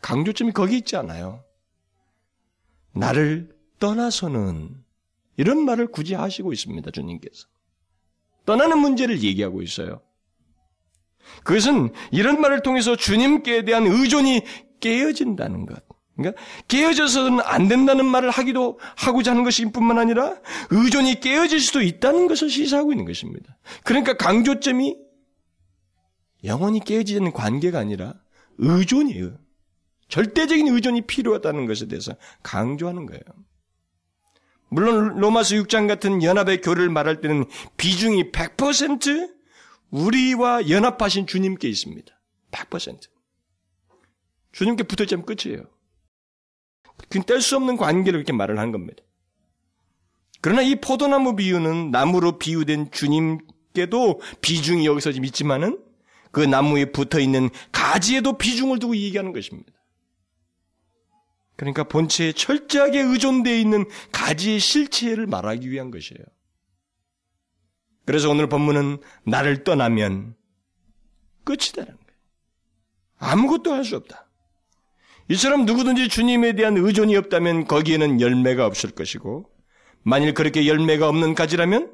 강조점이 0.02 0.52
거기 0.52 0.78
있지 0.78 0.96
않아요. 0.96 1.44
나를 2.94 3.50
떠나서는 3.80 4.76
이런 5.38 5.66
말을 5.66 5.88
굳이 5.88 6.14
하시고 6.14 6.54
있습니다. 6.54 6.92
주님께서. 6.92 7.48
떠나는 8.46 8.78
문제를 8.80 9.24
얘기하고 9.24 9.62
있어요. 9.62 10.02
그것은 11.44 11.94
이런 12.12 12.42
말을 12.42 12.62
통해서 12.62 12.96
주님께 12.96 13.66
대한 13.66 13.88
의존이 13.88 14.44
깨어진다는 14.84 15.66
것. 15.66 15.82
그러니까 16.16 16.40
깨어져서는 16.68 17.40
안 17.42 17.68
된다는 17.68 18.06
말을 18.06 18.30
하기도 18.30 18.80
하고자 18.98 19.32
하는 19.32 19.44
것이 19.44 19.66
뿐만 19.72 19.98
아니라 19.98 20.36
의존이 20.70 21.22
깨어질 21.22 21.60
수도 21.60 21.82
있다는 21.82 22.28
것을 22.28 22.50
시사하고 22.50 22.92
있는 22.92 23.06
것입니다. 23.06 23.58
그러니까 23.84 24.14
강조점이 24.14 24.96
영원히 26.44 26.82
깨어지는 26.82 27.32
관계가 27.32 27.80
아니라 27.80 28.14
의존이에요. 28.58 29.38
절대적인 30.10 30.68
의존이 30.68 31.08
필요하다는 31.08 31.66
것에 31.66 31.88
대해서 31.88 32.14
강조하는 32.44 33.06
거예요. 33.06 33.22
물론 34.70 35.16
로마서 35.20 35.56
6장 35.56 35.88
같은 35.88 36.22
연합의 36.22 36.62
교를 36.62 36.90
말할 36.90 37.22
때는 37.22 37.46
비중이 37.78 38.32
100% 38.32 39.32
우리와 39.90 40.70
연합하신 40.70 41.26
주님께 41.26 41.70
있습니다. 41.70 42.14
100%. 42.52 43.13
주님께 44.54 44.84
붙어있자면 44.84 45.26
끝이에요. 45.26 45.64
그건 47.10 47.24
뗄 47.26 47.42
수 47.42 47.58
없는 47.58 47.76
관계를 47.78 48.20
이렇게 48.20 48.32
말을 48.32 48.60
한 48.60 48.72
겁니다. 48.72 49.04
그러나 50.42 50.62
이 50.62 50.76
포도나무 50.76 51.36
비유는 51.36 51.92
나무로 51.92 52.38
비유된 52.38 52.92
주님께도 52.92 54.22
비중이 54.42 54.86
여기서 54.86 55.12
좀 55.12 55.26
있지만은 55.26 55.84
그 56.32 56.40
나무에 56.42 56.86
붙어 56.86 57.20
있는 57.20 57.50
가지에도 57.72 58.38
비중을 58.38 58.80
두고 58.80 58.96
얘기하는 58.96 59.34
것입니다. 59.34 59.72
그러니까 61.56 61.84
본체에 61.84 62.32
철저하게 62.32 63.00
의존되어 63.02 63.56
있는 63.56 63.86
가지의 64.12 64.60
실체를 64.60 65.28
말하기 65.28 65.70
위한 65.70 65.92
것이에요. 65.92 66.24
그래서 68.06 68.30
오늘 68.30 68.50
본문은 68.50 68.98
나를 69.26 69.64
떠나면 69.64 70.36
끝이다라는 71.44 71.98
거예요. 71.98 72.20
아무것도 73.18 73.72
할 73.72 73.84
수 73.86 73.96
없다. 73.96 74.23
이처럼 75.30 75.66
누구든지 75.66 76.10
주님에 76.10 76.54
대한 76.54 76.78
의존이 76.78 77.16
없다면 77.16 77.66
거기에는 77.66 78.20
열매가 78.20 78.66
없을 78.66 78.92
것이고 78.92 79.50
만일 80.04 80.34
그렇게 80.34 80.68
열매가 80.68 81.08
없는 81.08 81.34
가지라면 81.34 81.92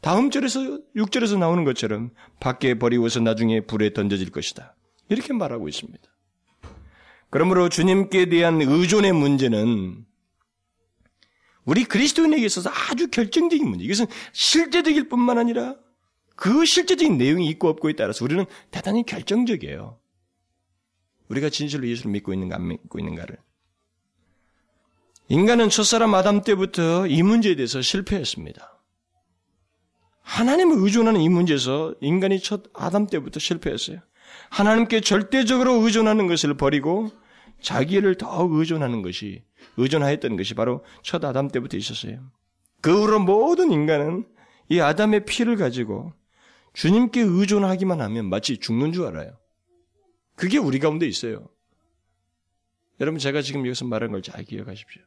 다음 0.00 0.30
절에서 0.30 0.80
6절에서 0.96 1.38
나오는 1.38 1.64
것처럼 1.64 2.10
밖에 2.40 2.74
버리고서 2.78 3.20
나중에 3.20 3.60
불에 3.60 3.92
던져질 3.92 4.30
것이다. 4.30 4.74
이렇게 5.08 5.32
말하고 5.32 5.68
있습니다. 5.68 6.02
그러므로 7.30 7.68
주님께 7.68 8.26
대한 8.26 8.60
의존의 8.60 9.12
문제는 9.12 10.04
우리 11.64 11.84
그리스도인에게 11.84 12.44
있어서 12.44 12.70
아주 12.70 13.08
결정적인 13.08 13.66
문제. 13.68 13.84
이것은 13.84 14.06
실제적일 14.32 15.08
뿐만 15.08 15.38
아니라 15.38 15.76
그 16.34 16.64
실제적인 16.64 17.18
내용이 17.18 17.46
있고 17.50 17.68
없고에 17.68 17.92
따라서 17.92 18.24
우리는 18.24 18.44
대단히 18.70 19.04
결정적이에요. 19.06 20.01
우리가 21.32 21.48
진실로 21.48 21.88
예수를 21.88 22.10
믿고 22.12 22.32
있는가 22.32 22.56
안 22.56 22.68
믿고 22.68 22.98
있는가를. 22.98 23.38
인간은 25.28 25.70
첫사람 25.70 26.14
아담 26.14 26.42
때부터 26.42 27.06
이 27.06 27.22
문제에 27.22 27.54
대해서 27.56 27.80
실패했습니다. 27.80 28.78
하나님을 30.20 30.76
의존하는 30.78 31.20
이 31.20 31.28
문제에서 31.28 31.94
인간이 32.00 32.40
첫 32.40 32.64
아담 32.74 33.06
때부터 33.06 33.40
실패했어요. 33.40 33.98
하나님께 34.50 35.00
절대적으로 35.00 35.82
의존하는 35.82 36.26
것을 36.26 36.54
버리고 36.56 37.10
자기를 37.60 38.16
더 38.16 38.46
의존하는 38.50 39.02
것이 39.02 39.42
의존하였던 39.78 40.36
것이 40.36 40.54
바로 40.54 40.84
첫 41.02 41.24
아담 41.24 41.48
때부터 41.48 41.76
있었어요. 41.76 42.18
그 42.82 43.02
후로 43.02 43.20
모든 43.20 43.72
인간은 43.72 44.26
이 44.68 44.80
아담의 44.80 45.24
피를 45.24 45.56
가지고 45.56 46.12
주님께 46.74 47.20
의존하기만 47.22 48.00
하면 48.00 48.28
마치 48.28 48.58
죽는 48.58 48.92
줄 48.92 49.06
알아요. 49.06 49.41
그게 50.34 50.58
우리 50.58 50.78
가운데 50.78 51.06
있어요. 51.06 51.48
여러분 53.00 53.18
제가 53.18 53.42
지금 53.42 53.66
여기서 53.66 53.84
말한 53.86 54.10
걸 54.12 54.22
잘 54.22 54.44
기억하십시오. 54.44 55.02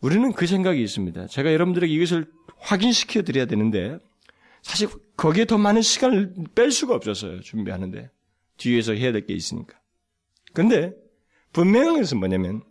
우리는 0.00 0.32
그 0.32 0.46
생각이 0.46 0.82
있습니다. 0.82 1.28
제가 1.28 1.52
여러분들에게 1.52 1.92
이것을 1.92 2.30
확인시켜 2.58 3.22
드려야 3.22 3.46
되는데 3.46 3.98
사실 4.62 4.88
거기에 5.16 5.44
더 5.46 5.56
많은 5.58 5.82
시간을 5.82 6.34
뺄 6.54 6.70
수가 6.70 6.94
없었어요. 6.94 7.40
준비하는데 7.40 8.10
뒤에서 8.56 8.92
해야 8.92 9.12
될 9.12 9.26
게 9.26 9.34
있으니까. 9.34 9.78
근데 10.52 10.92
분명한 11.52 11.96
것은 12.00 12.18
뭐냐면 12.18 12.62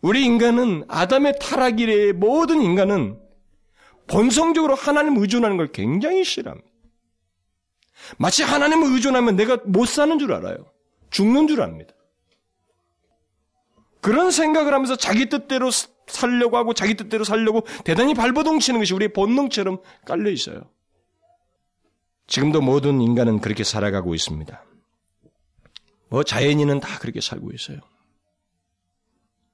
우리 0.00 0.24
인간은 0.24 0.84
아담의 0.88 1.38
타락 1.40 1.80
이래의 1.80 2.12
모든 2.12 2.60
인간은 2.62 3.18
본성적으로 4.06 4.74
하나님 4.74 5.16
의존하는 5.16 5.56
걸 5.56 5.72
굉장히 5.72 6.24
싫어합니다. 6.24 6.65
마치 8.18 8.42
하나님을 8.42 8.92
의존하면 8.92 9.36
내가 9.36 9.58
못 9.64 9.86
사는 9.86 10.18
줄 10.18 10.32
알아요. 10.32 10.56
죽는 11.10 11.48
줄 11.48 11.62
압니다. 11.62 11.94
그런 14.00 14.30
생각을 14.30 14.72
하면서 14.72 14.96
자기 14.96 15.28
뜻대로 15.28 15.70
살려고 16.06 16.56
하고 16.56 16.74
자기 16.74 16.94
뜻대로 16.94 17.24
살려고 17.24 17.66
대단히 17.84 18.14
발버둥 18.14 18.60
치는 18.60 18.80
것이 18.80 18.94
우리의 18.94 19.12
본능처럼 19.12 19.82
깔려 20.04 20.30
있어요. 20.30 20.70
지금도 22.28 22.60
모든 22.60 23.00
인간은 23.00 23.40
그렇게 23.40 23.64
살아가고 23.64 24.14
있습니다. 24.14 24.64
뭐 26.08 26.22
자연인은 26.22 26.80
다 26.80 26.98
그렇게 26.98 27.20
살고 27.20 27.50
있어요. 27.52 27.80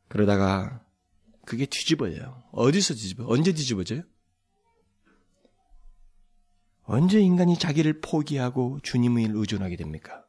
그러다가 0.08 0.82
그게 1.46 1.64
뒤집어져요. 1.66 2.42
어디서 2.52 2.94
뒤집어? 2.94 3.24
언제 3.26 3.52
뒤집어져요? 3.52 4.02
언제 6.84 7.20
인간이 7.20 7.58
자기를 7.58 8.00
포기하고 8.00 8.80
주님을 8.82 9.30
의존하게 9.34 9.76
됩니까? 9.76 10.24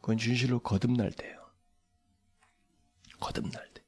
그건 0.00 0.18
진실로 0.18 0.58
거듭날 0.58 1.12
때예요. 1.12 1.36
거듭날 3.20 3.64
때. 3.72 3.82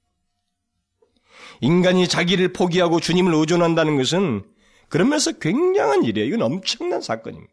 인간이 1.60 2.06
자기를 2.08 2.52
포기하고 2.52 3.00
주님을 3.00 3.34
의존한다는 3.34 3.96
것은 3.96 4.44
그러면서 4.88 5.32
굉장한 5.32 6.04
일이에요. 6.04 6.28
이건 6.28 6.42
엄청난 6.42 7.00
사건입니다. 7.00 7.52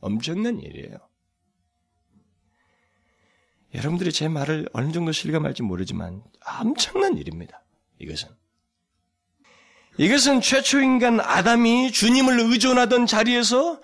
엄청난 0.00 0.60
일이에요. 0.60 0.96
여러분들이 3.74 4.12
제 4.12 4.28
말을 4.28 4.68
어느 4.72 4.92
정도 4.92 5.12
실감할지 5.12 5.62
모르지만 5.62 6.22
엄청난 6.60 7.18
일입니다. 7.18 7.62
이것은. 7.98 8.28
이것은 9.98 10.40
최초 10.40 10.80
인간 10.80 11.20
아담이 11.20 11.90
주님을 11.92 12.38
의존하던 12.40 13.06
자리에서 13.06 13.80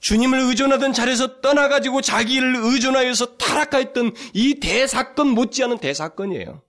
주님을 0.00 0.40
의존하던 0.40 0.92
자리에서 0.92 1.40
떠나가지고 1.40 2.00
자기를 2.00 2.56
의존하여서 2.56 3.36
타락하였던 3.36 4.14
이 4.32 4.60
대사건 4.60 5.28
못지않은 5.28 5.78
대사건이에요. 5.78 6.62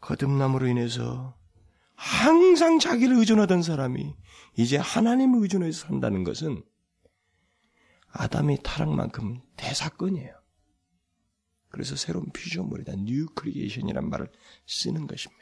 거듭남으로 0.00 0.68
인해서 0.68 1.36
항상 1.94 2.78
자기를 2.78 3.16
의존하던 3.16 3.62
사람이 3.62 4.14
이제 4.56 4.76
하나님을 4.76 5.42
의존해서 5.42 5.86
산다는 5.86 6.22
것은 6.22 6.62
아담의 8.12 8.60
타락만큼 8.62 9.40
대사건이에요. 9.56 10.38
그래서 11.70 11.96
새로운 11.96 12.30
피조물이다. 12.32 12.92
new 12.98 13.26
creation이란 13.34 14.08
말을 14.08 14.30
쓰는 14.66 15.06
것입니다. 15.06 15.37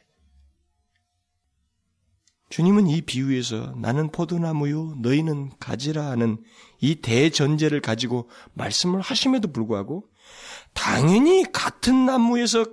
주님은 2.49 2.87
이 2.87 3.03
비유에서 3.03 3.75
나는 3.77 4.11
포도나무요 4.11 4.97
너희는 5.01 5.51
가지라 5.59 6.07
하는 6.07 6.39
이 6.81 6.97
대전제를 6.97 7.81
가지고 7.81 8.29
말씀을 8.55 9.01
하심에도 9.01 9.53
불구하고 9.53 10.05
당연히 10.75 11.45
같은 11.53 12.07
나무에서 12.07 12.65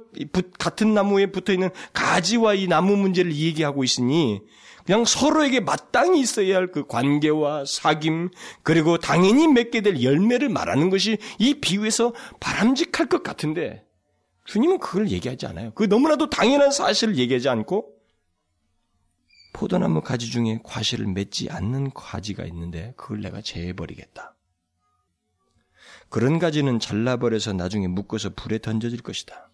같은 0.60 0.94
나무에 0.94 1.28
붙어 1.32 1.54
있는 1.54 1.70
가지와 1.94 2.54
이 2.54 2.68
나무 2.68 2.96
문제를 2.98 3.36
얘기하고 3.36 3.84
있으니 3.84 4.42
그냥 4.86 5.06
서로에게 5.06 5.62
마땅히 5.62 6.20
있어야 6.20 6.58
할 6.58 6.72
그 6.72 6.86
관계와 6.86 7.64
사귐 7.64 8.32
그리고 8.64 8.98
당연히 8.98 9.48
맺게 9.48 9.82
될 9.82 10.04
열매를 10.04 10.50
말하는 10.50 10.90
것이 10.90 11.18
이 11.40 11.56
비유에서 11.56 12.14
바람직할 12.40 13.08
것 13.08 13.24
같은데 13.24 13.86
주님은 14.46 14.80
그걸 14.80 15.10
얘기하지 15.10 15.46
않아요. 15.48 15.72
그 15.74 15.86
너무나도 15.86 16.30
당연한 16.30 16.72
사실을 16.72 17.18
얘기하지 17.18 17.48
않고 17.48 17.94
포도나무 19.54 20.02
가지 20.02 20.30
중에 20.30 20.60
과실을 20.64 21.08
맺지 21.08 21.50
않는 21.50 21.94
가지가 21.94 22.44
있는데 22.46 22.94
그걸 22.98 23.22
내가 23.22 23.42
제해버리겠다. 23.42 24.36
그런 26.10 26.40
가지는 26.40 26.80
잘라버려서 26.80 27.54
나중에 27.54 27.88
묶어서 27.88 28.32
불에 28.32 28.60
던져질 28.60 29.02
것이다. 29.02 29.50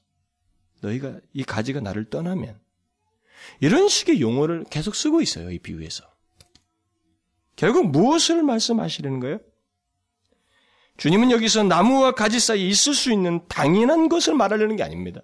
너희가 0.82 1.20
이 1.34 1.44
가지가 1.44 1.82
나를 1.82 2.10
떠나면 2.10 2.60
이런 3.60 3.88
식의 3.88 4.22
용어를 4.22 4.66
계속 4.70 4.96
쓰고 4.96 5.22
있어요. 5.22 5.52
이 5.52 5.60
비유에서. 5.60 6.04
결국 7.56 7.92
무엇을 7.92 8.42
말씀하시려는 8.44 9.20
거예요? 9.20 9.40
주님은 10.98 11.32
여기서 11.32 11.64
나무와 11.64 12.12
가지 12.12 12.40
사이에 12.40 12.68
있을 12.68 12.94
수 12.94 13.12
있는 13.12 13.46
당연한 13.48 14.10
것을 14.10 14.34
말하려는 14.34 14.76
게 14.76 14.84
아닙니다. 14.84 15.22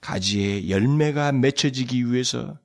가지에 0.00 0.68
열매가 0.68 1.32
맺혀지기 1.32 2.12
위해서 2.12 2.58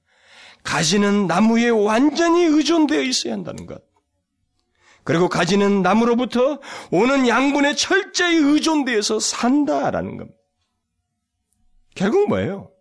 가지는 0.64 1.28
나무에 1.28 1.70
완전히 1.70 2.46
의존되어 2.46 3.02
있어야 3.02 3.34
한다는 3.34 3.66
것. 3.66 3.84
그리고 5.04 5.30
가지는 5.30 5.84
나무로부터 5.84 6.60
오는 6.90 7.28
양분에 7.28 7.76
철저히 7.76 8.38
의존되어서 8.38 9.20
산다라는 9.20 10.18
겁니다. 10.18 10.40
결국 11.94 12.28
뭐예요? 12.28 12.72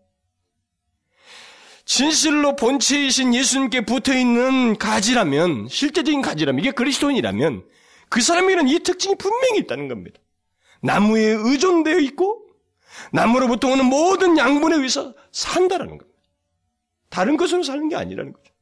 진실로 1.84 2.56
본체이신 2.56 3.34
예수님께 3.34 3.84
붙어 3.84 4.16
있는 4.16 4.78
가지라면, 4.78 5.68
실제적인 5.68 6.22
가지라면, 6.22 6.60
이게 6.60 6.70
그리스도인이라면, 6.70 7.62
그 8.08 8.22
사람에게는 8.22 8.68
이 8.68 8.78
특징이 8.78 9.16
분명히 9.16 9.58
있다는 9.58 9.88
겁니다. 9.88 10.18
나무에 10.80 11.24
의존되어 11.24 11.98
있고, 11.98 12.43
나무로부터 13.12 13.68
오는 13.68 13.84
모든 13.84 14.38
양분에 14.38 14.76
의해서 14.76 15.14
산다라는 15.32 15.98
겁니다. 15.98 16.20
다른 17.10 17.36
것으로 17.36 17.62
사는 17.62 17.88
게 17.88 17.96
아니라는 17.96 18.32
거죠. 18.32 18.52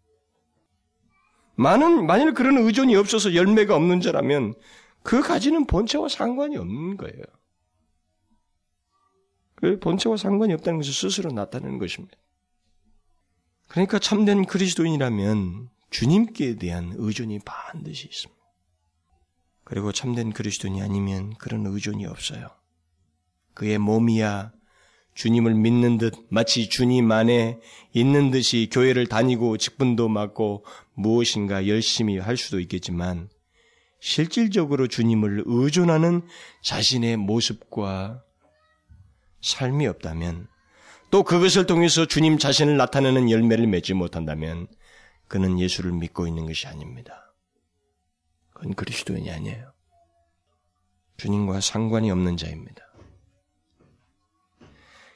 많은, 1.55 2.07
만일 2.07 2.35
그런 2.35 2.59
의존이 2.59 2.97
없어서 2.97 3.35
열매가 3.35 3.75
없는 3.75 4.01
자라면 4.01 4.55
그 5.03 5.21
가지는 5.21 5.67
본체와 5.67 6.09
상관이 6.09 6.57
없는 6.57 6.97
거예요. 6.97 7.23
그 9.57 9.79
본체와 9.79 10.17
상관이 10.17 10.53
없다는 10.55 10.81
것을 10.81 10.93
스스로 10.93 11.31
나타내는 11.31 11.79
것입니다. 11.79 12.17
그러니까 13.69 13.99
참된 13.99 14.45
그리스도인이라면 14.45 15.71
주님께 15.91 16.57
대한 16.57 16.93
의존이 16.97 17.41
반드시 17.45 18.07
있습니다. 18.07 18.43
그리고 19.65 19.93
참된 19.93 20.33
그리스도인이 20.33 20.83
아니면 20.83 21.35
그런 21.39 21.65
의존이 21.67 22.05
없어요. 22.07 22.49
그의 23.55 23.79
몸이야 23.79 24.53
주님을 25.15 25.55
믿는 25.55 25.99
듯 25.99 26.15
마치 26.31 26.69
주님 26.69 27.11
안에 27.13 27.59
있는 27.93 28.31
듯이 28.31 28.69
교회를 28.73 29.07
다니고 29.07 29.59
직분도 29.59 30.09
맡고 30.09 30.65
무엇인가 30.95 31.69
열심히 31.69 32.19
할 32.19 32.37
수도 32.37 32.61
있겠지만 32.61 33.29
실질적으로 34.01 34.89
주님을 34.89 35.45
의존하는 35.47 36.23
자신의 36.63 37.19
모습과 37.19 38.23
삶이 39.43 39.87
없다면 39.87 40.49
또 41.11 41.23
그것을 41.23 41.67
통해서 41.67 42.07
주님 42.07 42.39
자신을 42.39 42.77
나타내는 42.77 43.31
열매를 43.31 43.67
맺지 43.67 43.93
못한다면 43.95 44.67
그는 45.29 45.61
예수를 45.61 45.93
믿고 45.93 46.27
있는 46.27 46.47
것이 46.47 46.67
아닙니다. 46.67 47.35
그건 48.55 48.75
그리스도인이 48.75 49.31
아니에요. 49.31 49.73
주님과 51.19 51.61
상관이 51.61 52.11
없는 52.11 52.37
자입니다. 52.37 52.83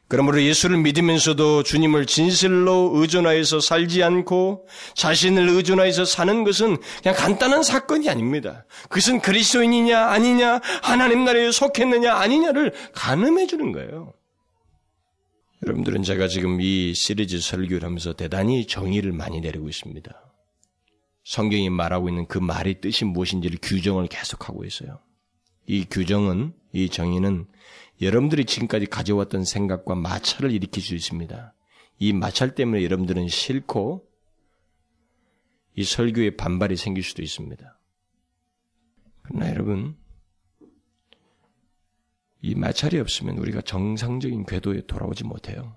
그러므로 0.08 0.40
예수를 0.40 0.78
믿으면서도 0.78 1.64
주님을 1.64 2.06
진실로 2.06 2.92
의존하여서 2.94 3.60
살지 3.60 4.04
않고 4.04 4.68
자신을 4.94 5.48
의존하여서 5.48 6.04
사는 6.04 6.44
것은 6.44 6.76
그냥 7.02 7.16
간단한 7.16 7.64
사건이 7.64 8.08
아닙니다. 8.08 8.64
그것은 8.84 9.20
그리스도인이냐 9.20 10.06
아니냐 10.06 10.60
하나님 10.82 11.24
나라에 11.24 11.50
속했느냐 11.50 12.14
아니냐를 12.14 12.72
가늠해 12.92 13.48
주는 13.48 13.72
거예요. 13.72 14.12
여러분들은 15.64 16.04
제가 16.04 16.28
지금 16.28 16.60
이 16.60 16.94
시리즈 16.94 17.40
설교를 17.40 17.82
하면서 17.82 18.12
대단히 18.12 18.66
정의를 18.66 19.10
많이 19.10 19.40
내리고 19.40 19.68
있습니다. 19.68 20.12
성경이 21.24 21.70
말하고 21.70 22.08
있는 22.08 22.26
그 22.26 22.38
말의 22.38 22.80
뜻이 22.80 23.04
무엇인지를 23.04 23.58
규정을 23.60 24.06
계속하고 24.06 24.64
있어요. 24.64 25.00
이 25.66 25.84
규정은, 25.90 26.52
이 26.72 26.88
정의는 26.88 27.46
여러분들이 28.00 28.44
지금까지 28.44 28.86
가져왔던 28.86 29.44
생각과 29.44 29.94
마찰을 29.94 30.52
일으킬 30.52 30.82
수 30.82 30.94
있습니다. 30.94 31.54
이 31.98 32.12
마찰 32.12 32.54
때문에 32.54 32.84
여러분들은 32.84 33.28
싫고 33.28 34.06
이 35.74 35.84
설교에 35.84 36.36
반발이 36.36 36.76
생길 36.76 37.02
수도 37.02 37.22
있습니다. 37.22 37.78
그러나 39.22 39.50
여러분, 39.50 39.96
이 42.40 42.54
마찰이 42.54 42.98
없으면 42.98 43.38
우리가 43.38 43.60
정상적인 43.60 44.46
궤도에 44.46 44.86
돌아오지 44.86 45.24
못해요. 45.24 45.76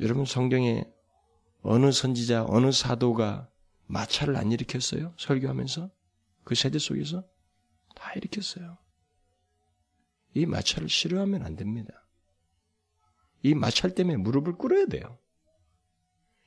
여러분 0.00 0.24
성경에 0.24 0.84
어느 1.62 1.92
선지자, 1.92 2.46
어느 2.48 2.72
사도가 2.72 3.48
마찰을 3.86 4.36
안 4.36 4.50
일으켰어요? 4.50 5.14
설교하면서? 5.18 5.90
그 6.44 6.54
세대 6.54 6.78
속에서? 6.78 7.24
다 7.94 8.12
일으켰어요. 8.14 8.78
이 10.34 10.46
마찰을 10.46 10.88
싫어하면 10.88 11.44
안 11.44 11.56
됩니다. 11.56 12.06
이 13.42 13.54
마찰 13.54 13.94
때문에 13.94 14.16
무릎을 14.16 14.54
꿇어야 14.54 14.86
돼요. 14.86 15.18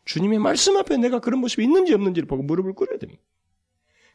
주님의 0.05 0.39
말씀 0.39 0.77
앞에 0.77 0.97
내가 0.97 1.19
그런 1.19 1.39
모습이 1.39 1.63
있는지 1.63 1.93
없는지를 1.93 2.27
보고 2.27 2.43
무릎을 2.43 2.73
꿇어야 2.73 2.97
됩니다. 2.97 3.21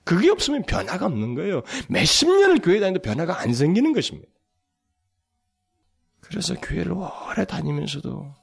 그게 0.05 0.31
없으면 0.31 0.63
변화가 0.63 1.07
없는 1.07 1.35
거예요. 1.35 1.63
몇십 1.89 2.29
년을 2.29 2.61
교회 2.61 2.81
다니도 2.81 3.03
변화가 3.03 3.41
안 3.41 3.53
생기는 3.53 3.93
것입니다. 3.93 4.29
그래서 6.21 6.55
교회를 6.55 6.93
오래 6.93 7.45
다니면서도 7.47 8.35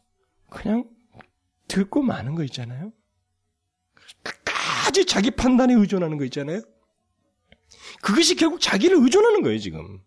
그냥 0.49 0.89
듣고 1.67 2.01
마는 2.01 2.35
거 2.35 2.43
있잖아요. 2.43 2.91
끝까지 4.21 5.05
자기 5.05 5.31
판단에 5.31 5.73
의존하는 5.73 6.17
거 6.17 6.25
있잖아요. 6.25 6.61
그것이 8.01 8.35
결국 8.35 8.61
자기를 8.61 8.97
의존하는 9.01 9.41
거예요, 9.41 9.57
지금. 9.59 10.01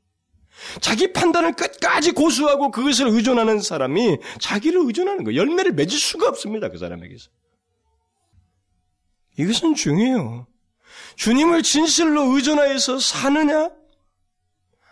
자기 0.81 1.12
판단을 1.12 1.53
끝까지 1.53 2.12
고수하고 2.12 2.71
그것을 2.71 3.09
의존하는 3.09 3.61
사람이 3.61 4.18
자기를 4.40 4.81
의존하는 4.87 5.25
거예요. 5.25 5.40
열매를 5.40 5.73
맺을 5.73 5.97
수가 5.97 6.29
없습니다. 6.29 6.68
그 6.68 6.79
사람에게서. 6.79 7.31
이것은 9.38 9.75
중요해요. 9.75 10.47
주님을 11.16 11.62
진실로 11.62 12.35
의존하여서 12.35 12.99
사느냐? 12.99 13.71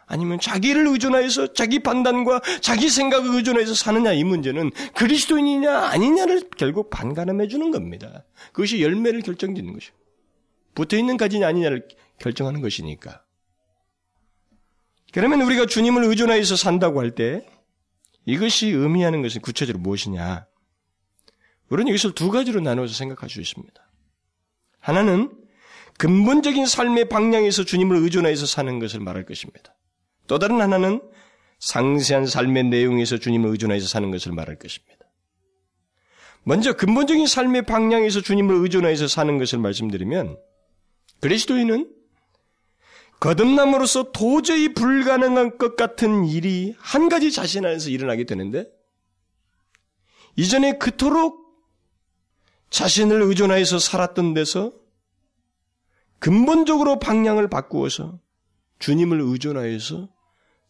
아니면 0.07 0.39
자기를 0.39 0.87
의존하여서 0.87 1.53
자기 1.53 1.81
판단과 1.81 2.41
자기 2.61 2.89
생각을 2.89 3.35
의존해서 3.35 3.75
사느냐 3.75 4.13
이 4.13 4.23
문제는 4.23 4.71
그리스도인이냐 4.95 5.77
아니냐를 5.89 6.49
결국 6.57 6.91
반가름해 6.91 7.49
주는 7.49 7.73
겁니다. 7.73 8.25
그것이 8.53 8.83
열매를 8.83 9.23
결정짓는 9.23 9.73
것이요. 9.73 9.93
붙어 10.77 10.97
있는 10.97 11.17
가지냐 11.17 11.49
아니냐를 11.49 11.89
결정하는 12.19 12.61
것이니까. 12.61 13.26
그러면 15.17 15.41
우리가 15.41 15.65
주님을 15.65 16.05
의존하여서 16.05 16.57
산다고 16.57 17.01
할 17.01 17.15
때 17.15 17.41
이것이 18.27 18.67
의미하는 18.69 19.23
것은 19.23 19.41
구체적으로 19.41 19.81
무엇이냐? 19.83 20.47
우리는 21.71 21.89
이것을 21.89 22.15
두 22.15 22.31
가지로 22.31 22.61
나누어서 22.61 22.93
생각할 22.93 23.31
수 23.31 23.41
있습니다. 23.41 23.81
하나는 24.79 25.33
근본적인 25.97 26.67
삶의 26.67 27.09
방향에서 27.09 27.65
주님을 27.65 27.97
의존하여서 27.97 28.45
사는 28.45 28.79
것을 28.79 29.01
말할 29.01 29.25
것입니다. 29.25 29.75
또 30.27 30.39
다른 30.39 30.61
하나는 30.61 31.01
상세한 31.61 32.27
삶의 32.27 32.65
내용에서 32.65 33.17
주님을 33.17 33.49
의존하여서 33.53 33.89
사는 33.89 34.11
것을 34.11 34.33
말할 34.33 34.57
것입니다. 34.57 35.07
먼저 36.43 36.75
근본적인 36.75 37.27
삶의 37.27 37.63
방향에서 37.63 38.21
주님을 38.21 38.55
의존하여서 38.57 39.09
사는 39.09 39.39
것을 39.39 39.61
말씀드리면 39.61 40.37
그리스도인은 41.23 41.96
거듭남으로서 43.21 44.13
도저히 44.13 44.75
불가능한 44.75 45.59
것 45.59 45.77
같은 45.77 46.27
일이 46.27 46.75
한 46.79 47.09
가지 47.09 47.33
자신 47.33 47.65
안에서 47.65 47.91
일어나게 47.91 48.25
되는데 48.25 48.67
이전에 50.37 50.79
그토록 50.79 51.47
자신을 52.71 53.23
의존하여서 53.23 53.79
살았던 53.79 54.35
데서 54.35 54.73
근본적으로 56.19 56.99
방향을 56.99 57.49
바꾸어서 57.49 58.21
주님을 58.79 59.21
의존하여서 59.21 60.09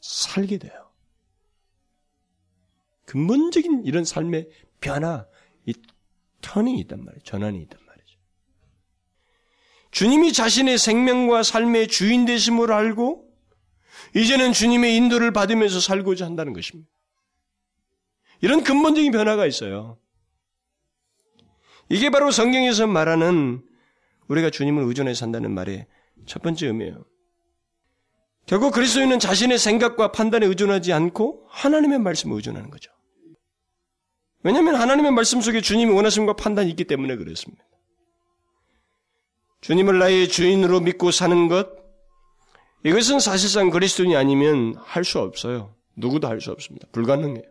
살게 0.00 0.58
돼요. 0.58 0.86
근본적인 3.06 3.84
이런 3.84 4.04
삶의 4.04 4.50
변화, 4.80 5.26
이 5.64 5.74
터닝이 6.42 6.80
있단 6.80 7.04
말이에요. 7.04 7.20
전환이 7.22 7.62
있단 7.62 7.78
말이에요. 7.78 7.85
주님이 9.96 10.34
자신의 10.34 10.76
생명과 10.76 11.42
삶의 11.42 11.88
주인 11.88 12.26
되심을 12.26 12.70
알고 12.70 13.32
이제는 14.14 14.52
주님의 14.52 14.94
인도를 14.94 15.32
받으면서 15.32 15.80
살고자 15.80 16.26
한다는 16.26 16.52
것입니다. 16.52 16.90
이런 18.42 18.62
근본적인 18.62 19.10
변화가 19.10 19.46
있어요. 19.46 19.98
이게 21.88 22.10
바로 22.10 22.30
성경에서 22.30 22.86
말하는 22.86 23.64
우리가 24.28 24.50
주님을 24.50 24.82
의존해 24.82 25.14
산다는 25.14 25.52
말의 25.52 25.86
첫 26.26 26.42
번째 26.42 26.66
의미예요. 26.66 27.02
결국 28.44 28.74
그리스도인은 28.74 29.18
자신의 29.18 29.58
생각과 29.58 30.12
판단에 30.12 30.44
의존하지 30.44 30.92
않고 30.92 31.46
하나님의 31.48 32.00
말씀에 32.00 32.34
의존하는 32.34 32.68
거죠. 32.68 32.92
왜냐하면 34.42 34.74
하나님의 34.74 35.12
말씀 35.12 35.40
속에 35.40 35.62
주님이 35.62 35.90
원하심과 35.94 36.34
판단이 36.34 36.68
있기 36.68 36.84
때문에 36.84 37.16
그렇습니다. 37.16 37.64
주님을 39.60 39.98
나의 39.98 40.28
주인으로 40.28 40.80
믿고 40.80 41.10
사는 41.10 41.48
것, 41.48 41.68
이것은 42.84 43.18
사실상 43.20 43.70
그리스도인이 43.70 44.14
아니면 44.16 44.76
할 44.78 45.04
수 45.04 45.18
없어요. 45.18 45.74
누구도 45.96 46.28
할 46.28 46.40
수 46.40 46.52
없습니다. 46.52 46.86
불가능해요. 46.92 47.42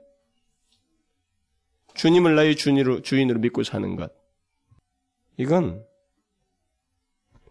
주님을 1.96 2.36
나의 2.36 2.56
주인으로, 2.56 3.02
주인으로 3.02 3.40
믿고 3.40 3.64
사는 3.64 3.96
것. 3.96 4.12
이건 5.38 5.84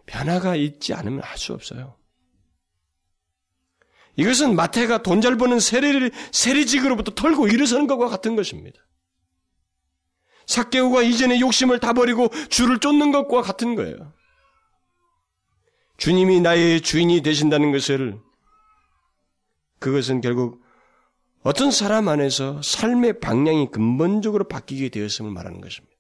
변화가 0.06 0.56
있지 0.56 0.94
않으면 0.94 1.20
할 1.22 1.36
수 1.38 1.52
없어요. 1.52 1.96
이것은 4.16 4.54
마태가 4.54 5.02
돈 5.02 5.20
잘 5.20 5.36
버는 5.36 5.58
세리를, 5.58 6.10
세리직으로부터 6.32 7.14
털고 7.14 7.48
일어서는 7.48 7.86
것과 7.86 8.08
같은 8.08 8.36
것입니다. 8.36 8.80
사개오가 10.46 11.02
이전의 11.02 11.40
욕심을 11.40 11.80
다 11.80 11.92
버리고 11.94 12.28
주를 12.48 12.78
쫓는 12.78 13.12
것과 13.12 13.42
같은 13.42 13.74
거예요. 13.74 14.12
주님이 15.96 16.40
나의 16.40 16.80
주인이 16.80 17.20
되신다는 17.22 17.72
것을 17.72 18.18
그것은 19.78 20.20
결국 20.20 20.62
어떤 21.42 21.70
사람 21.70 22.08
안에서 22.08 22.62
삶의 22.62 23.20
방향이 23.20 23.70
근본적으로 23.70 24.48
바뀌게 24.48 24.88
되었음을 24.88 25.30
말하는 25.30 25.60
것입니다. 25.60 25.94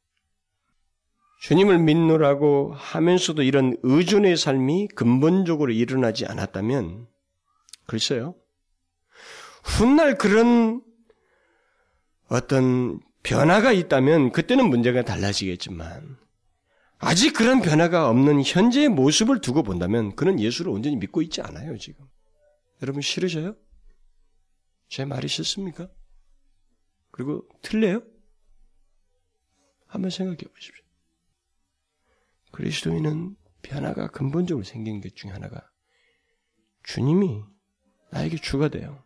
주님을 1.42 1.78
믿노라고 1.80 2.72
하면서도 2.74 3.42
이런 3.42 3.76
의존의 3.82 4.38
삶이 4.38 4.88
근본적으로 4.94 5.72
일어나지 5.72 6.24
않았다면, 6.24 7.06
글쎄요. 7.86 8.34
훗날 9.62 10.16
그런 10.16 10.80
어떤 12.28 13.00
변화가 13.22 13.72
있다면 13.72 14.32
그때는 14.32 14.70
문제가 14.70 15.02
달라지겠지만, 15.02 16.16
아직 17.04 17.34
그런 17.34 17.60
변화가 17.60 18.08
없는 18.08 18.42
현재의 18.42 18.88
모습을 18.88 19.40
두고 19.42 19.62
본다면 19.62 20.16
그는 20.16 20.40
예수를 20.40 20.72
온전히 20.72 20.96
믿고 20.96 21.20
있지 21.20 21.42
않아요, 21.42 21.76
지금. 21.76 22.06
여러분 22.82 23.02
싫으셔요? 23.02 23.56
제 24.88 25.04
말이 25.04 25.28
싫습니까? 25.28 25.88
그리고 27.10 27.46
틀려요? 27.60 28.02
한번 29.86 30.10
생각해 30.10 30.38
보십시오. 30.38 30.84
그리스도인은 32.52 33.36
변화가 33.62 34.08
근본적으로 34.08 34.64
생긴 34.64 35.00
것 35.00 35.14
중에 35.14 35.30
하나가 35.30 35.70
주님이 36.84 37.42
나에게 38.12 38.36
주가 38.36 38.68
돼요. 38.68 39.04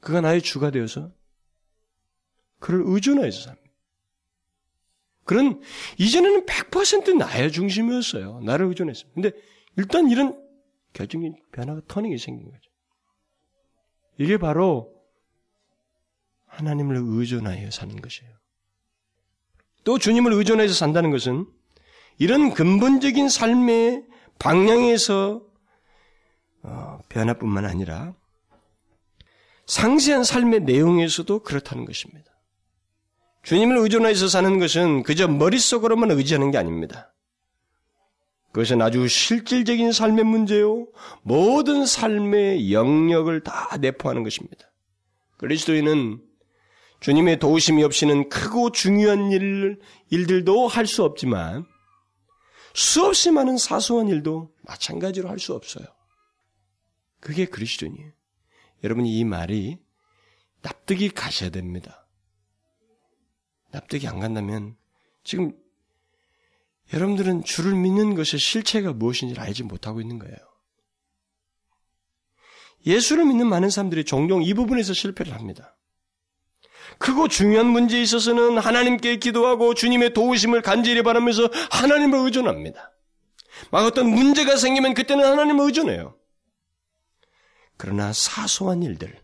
그가 0.00 0.20
나의 0.20 0.42
주가 0.42 0.70
되어서 0.70 1.10
그를 2.58 2.82
의존하여서 2.84 3.40
삽니다. 3.40 3.63
그런 5.24 5.60
이전에는 5.98 6.46
100% 6.46 7.16
나의 7.16 7.50
중심이었어요. 7.52 8.40
나를 8.40 8.66
의존했습니다. 8.66 9.14
근데 9.14 9.36
일단 9.76 10.08
이런 10.08 10.40
결정적인 10.92 11.36
변화가 11.52 11.82
터닝이 11.88 12.18
생긴 12.18 12.50
거죠. 12.50 12.70
이게 14.18 14.38
바로 14.38 14.94
하나님을 16.46 16.96
의존하여 16.96 17.70
사는 17.70 18.00
것이에요. 18.00 18.32
또 19.82 19.98
주님을 19.98 20.32
의존해서 20.32 20.72
산다는 20.72 21.10
것은 21.10 21.46
이런 22.18 22.54
근본적인 22.54 23.28
삶의 23.28 24.04
방향에서 24.38 25.42
어, 26.62 26.98
변화뿐만 27.08 27.66
아니라 27.66 28.14
상세한 29.66 30.24
삶의 30.24 30.60
내용에서도 30.60 31.40
그렇다는 31.40 31.84
것입니다. 31.84 32.33
주님을 33.44 33.78
의존해서 33.78 34.28
사는 34.28 34.58
것은 34.58 35.02
그저 35.02 35.28
머릿속으로만 35.28 36.10
의지하는 36.10 36.50
게 36.50 36.58
아닙니다. 36.58 37.14
그것은 38.52 38.80
아주 38.80 39.08
실질적인 39.08 39.92
삶의 39.92 40.24
문제요. 40.24 40.86
모든 41.22 41.84
삶의 41.86 42.72
영역을 42.72 43.42
다 43.42 43.76
내포하는 43.78 44.22
것입니다. 44.22 44.70
그리스도인은 45.38 46.22
주님의 47.00 47.38
도우심이 47.38 47.82
없이는 47.82 48.28
크고 48.28 48.70
중요한 48.70 49.30
일, 49.32 49.78
일들도 50.08 50.68
할 50.68 50.86
수 50.86 51.02
없지만 51.04 51.66
수없이 52.72 53.30
많은 53.30 53.58
사소한 53.58 54.08
일도 54.08 54.52
마찬가지로 54.62 55.28
할 55.28 55.38
수 55.38 55.52
없어요. 55.52 55.84
그게 57.20 57.44
그리스도인이에요. 57.44 58.12
여러분 58.84 59.04
이 59.04 59.24
말이 59.24 59.78
납득이 60.62 61.10
가셔야 61.10 61.50
됩니다. 61.50 62.03
납득이 63.74 64.06
안 64.06 64.20
간다면 64.20 64.76
지금 65.24 65.52
여러분들은 66.92 67.42
주를 67.44 67.74
믿는 67.74 68.14
것의 68.14 68.38
실체가 68.38 68.92
무엇인지 68.92 69.38
알지 69.38 69.64
못하고 69.64 70.00
있는 70.00 70.18
거예요. 70.18 70.36
예수를 72.86 73.24
믿는 73.24 73.48
많은 73.48 73.70
사람들이 73.70 74.04
종종 74.04 74.42
이 74.42 74.54
부분에서 74.54 74.92
실패를 74.92 75.34
합니다. 75.34 75.76
크고 76.98 77.28
중요한 77.28 77.66
문제에 77.66 78.00
있어서는 78.02 78.58
하나님께 78.58 79.16
기도하고 79.16 79.74
주님의 79.74 80.12
도우심을 80.12 80.62
간절히 80.62 81.02
바라면서 81.02 81.48
하나님을 81.72 82.18
의존합니다. 82.20 82.92
막 83.72 83.86
어떤 83.86 84.08
문제가 84.08 84.56
생기면 84.56 84.94
그때는 84.94 85.24
하나님을 85.24 85.64
의존해요. 85.64 86.16
그러나 87.76 88.12
사소한 88.12 88.82
일들, 88.82 89.18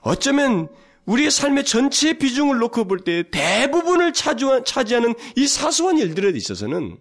어쩌면 0.00 0.68
우리의 1.08 1.30
삶의 1.30 1.64
전체 1.64 2.12
비중을 2.18 2.58
놓고 2.58 2.84
볼 2.86 3.00
때 3.04 3.24
대부분을 3.30 4.12
차지하는 4.12 5.14
이 5.36 5.46
사소한 5.46 5.98
일들에 5.98 6.30
있어서는 6.36 6.98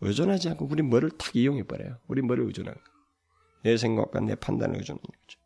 의존하지 0.00 0.48
않고 0.50 0.66
우리 0.70 0.82
머리를 0.82 1.10
탁 1.18 1.36
이용해 1.36 1.64
버려요. 1.64 1.98
우리 2.08 2.22
머리를 2.22 2.46
의존하는 2.48 2.76
거. 2.82 2.90
내 3.62 3.76
생각과 3.76 4.20
내 4.20 4.34
판단을 4.34 4.76
의존하는 4.78 5.02
거죠. 5.02 5.38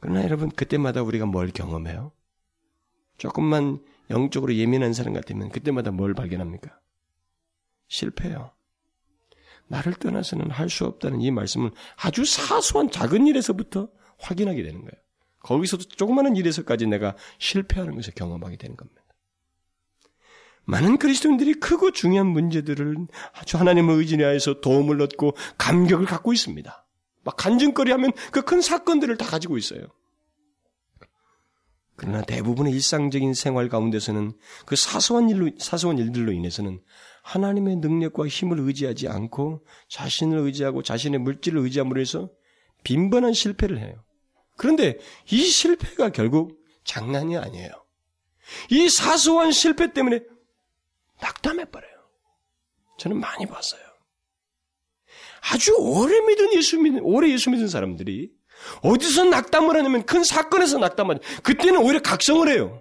그러나 0.00 0.22
여러분 0.24 0.50
그때마다 0.50 1.02
우리가 1.02 1.26
뭘 1.26 1.50
경험해요? 1.50 2.12
조금만 3.18 3.82
영적으로 4.10 4.54
예민한 4.54 4.92
사람 4.92 5.14
같으면 5.14 5.48
그때마다 5.48 5.90
뭘 5.90 6.12
발견합니까? 6.14 6.78
실패요. 7.88 8.52
나를 9.68 9.94
떠나서는 9.94 10.50
할 10.50 10.68
수 10.68 10.84
없다는 10.84 11.20
이 11.22 11.30
말씀을 11.30 11.70
아주 11.96 12.24
사소한 12.24 12.90
작은 12.90 13.26
일에서부터 13.26 13.88
확인하게 14.18 14.62
되는 14.62 14.80
거예요. 14.82 15.01
거기서도 15.42 15.84
조그마한 15.84 16.36
일에서까지 16.36 16.86
내가 16.86 17.16
실패하는 17.38 17.96
것을 17.96 18.14
경험하게 18.14 18.56
되는 18.56 18.76
겁니다. 18.76 19.02
많은 20.64 20.98
그리스도인들이 20.98 21.54
크고 21.54 21.90
중요한 21.90 22.28
문제들을 22.28 22.96
아주 23.32 23.58
하나님의 23.58 23.96
의지하에서 23.96 24.60
도움을 24.60 25.02
얻고 25.02 25.36
감격을 25.58 26.06
갖고 26.06 26.32
있습니다. 26.32 26.86
막 27.24 27.36
간증거리 27.36 27.90
하면 27.92 28.12
그 28.30 28.42
큰 28.42 28.60
사건들을 28.60 29.16
다 29.16 29.26
가지고 29.26 29.58
있어요. 29.58 29.86
그러나 31.96 32.22
대부분의 32.22 32.72
일상적인 32.72 33.34
생활 33.34 33.68
가운데서는 33.68 34.32
그 34.66 34.76
사소한 34.76 35.30
일로, 35.30 35.50
사소한 35.58 35.98
일들로 35.98 36.32
인해서는 36.32 36.80
하나님의 37.22 37.76
능력과 37.76 38.26
힘을 38.26 38.58
의지하지 38.60 39.08
않고 39.08 39.64
자신을 39.88 40.38
의지하고 40.38 40.82
자신의 40.82 41.20
물질을 41.20 41.60
의지함으로 41.60 42.00
해서 42.00 42.30
빈번한 42.82 43.32
실패를 43.32 43.78
해요. 43.78 44.02
그런데 44.62 44.96
이 45.28 45.42
실패가 45.42 46.10
결국 46.10 46.64
장난이 46.84 47.36
아니에요. 47.36 47.68
이 48.70 48.88
사소한 48.88 49.50
실패 49.50 49.92
때문에 49.92 50.20
낙담해 51.20 51.64
버려요. 51.64 51.90
저는 52.96 53.18
많이 53.18 53.44
봤어요. 53.46 53.80
아주 55.50 55.74
오래 55.80 56.20
믿은 56.20 56.54
예수 56.54 56.78
믿는, 56.78 57.00
오래 57.02 57.28
예수 57.30 57.50
믿은 57.50 57.66
사람들이 57.66 58.30
어디서 58.82 59.24
낙담을 59.24 59.76
하냐면 59.76 60.06
큰 60.06 60.22
사건에서 60.22 60.78
낙담하죠. 60.78 61.20
그때는 61.42 61.80
오히려 61.80 62.00
각성을 62.00 62.48
해요. 62.48 62.80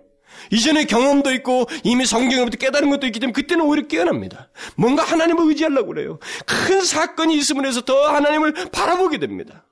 이전에 0.52 0.86
경험도 0.86 1.34
있고 1.34 1.66
이미 1.84 2.06
성경으로부터 2.06 2.58
깨달은 2.58 2.92
것도 2.92 3.08
있기 3.08 3.20
때문에 3.20 3.34
그때는 3.34 3.66
오히려 3.66 3.88
깨어납니다. 3.88 4.52
뭔가 4.76 5.02
하나님을 5.02 5.48
의지하려고 5.48 5.88
그래요. 5.88 6.20
큰 6.46 6.86
사건이 6.86 7.36
있음으로 7.38 7.68
해서 7.68 7.82
더 7.82 8.08
하나님을 8.08 8.70
바라보게 8.72 9.18
됩니다. 9.18 9.66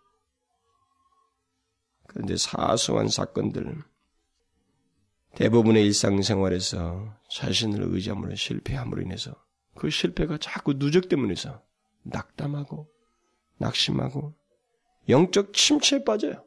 그런데 2.10 2.36
사소한 2.38 3.08
사건들, 3.08 3.84
대부분의 5.36 5.86
일상생활에서 5.86 7.16
자신을 7.30 7.84
의지함으로 7.84 8.36
실패함으로 8.36 9.04
인해서 9.04 9.36
그 9.76 9.92
실패가 9.92 10.40
자꾸 10.40 10.74
해서 11.32 11.62
낙담하고 12.02 12.90
낙심하고 13.58 14.34
영적 15.08 15.54
침체에 15.54 16.04
빠져요. 16.04 16.44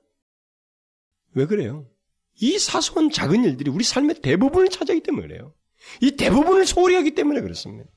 왜 1.34 1.46
그래요? 1.46 1.86
이 2.40 2.58
사소한 2.58 3.10
작은 3.10 3.44
일들이 3.44 3.70
우리 3.70 3.84
삶의 3.84 4.16
대부분을 4.20 4.68
차지하기 4.68 5.04
때문에 5.04 5.28
그래요. 5.28 5.54
이 6.00 6.16
대부분을 6.16 6.66
소홀히 6.66 6.96
하기 6.96 7.14
때문에 7.14 7.40
그렇습니다. 7.40 7.88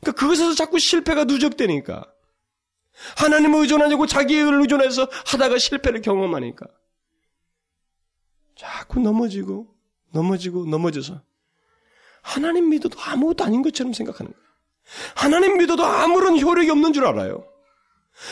그러니까 0.00 0.20
그것에서 0.20 0.54
자꾸 0.54 0.78
실패가 0.78 1.24
누적되니까 1.24 2.12
하나님을 3.16 3.60
의존하려고 3.60 4.06
자기를 4.06 4.60
의존해서 4.60 5.08
하다가 5.26 5.58
실패를 5.58 6.02
경험하니까 6.02 6.66
자꾸 8.56 9.00
넘어지고 9.00 9.74
넘어지고 10.12 10.66
넘어져서 10.66 11.22
하나님 12.22 12.68
믿어도 12.68 13.00
아무것도 13.00 13.44
아닌 13.44 13.62
것처럼 13.62 13.92
생각하는 13.92 14.32
거예요. 14.32 14.46
하나님 15.14 15.58
믿어도 15.58 15.84
아무런 15.84 16.38
효력이 16.38 16.70
없는 16.70 16.92
줄 16.92 17.06
알아요. 17.06 17.46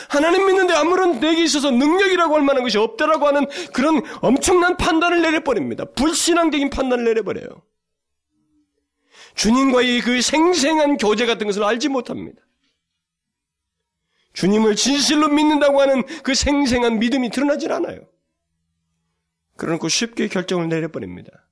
하나님 0.07 0.45
믿는데 0.45 0.73
아무런 0.73 1.19
내게 1.19 1.43
있어서 1.43 1.71
능력이라고 1.71 2.35
할 2.35 2.43
만한 2.43 2.63
것이 2.63 2.77
없다라고 2.77 3.27
하는 3.27 3.47
그런 3.73 4.03
엄청난 4.21 4.77
판단을 4.77 5.21
내려버립니다. 5.21 5.85
불신앙적인 5.93 6.69
판단을 6.69 7.05
내려버려요. 7.05 7.47
주님과의 9.35 10.01
그 10.01 10.21
생생한 10.21 10.97
교제 10.97 11.25
같은 11.25 11.47
것을 11.47 11.63
알지 11.63 11.87
못합니다. 11.89 12.41
주님을 14.33 14.75
진실로 14.75 15.27
믿는다고 15.27 15.81
하는 15.81 16.05
그 16.23 16.33
생생한 16.33 16.99
믿음이 16.99 17.29
드러나질 17.29 17.71
않아요. 17.71 18.07
그러놓고 19.57 19.89
쉽게 19.89 20.27
결정을 20.27 20.69
내려버립니다. 20.69 21.49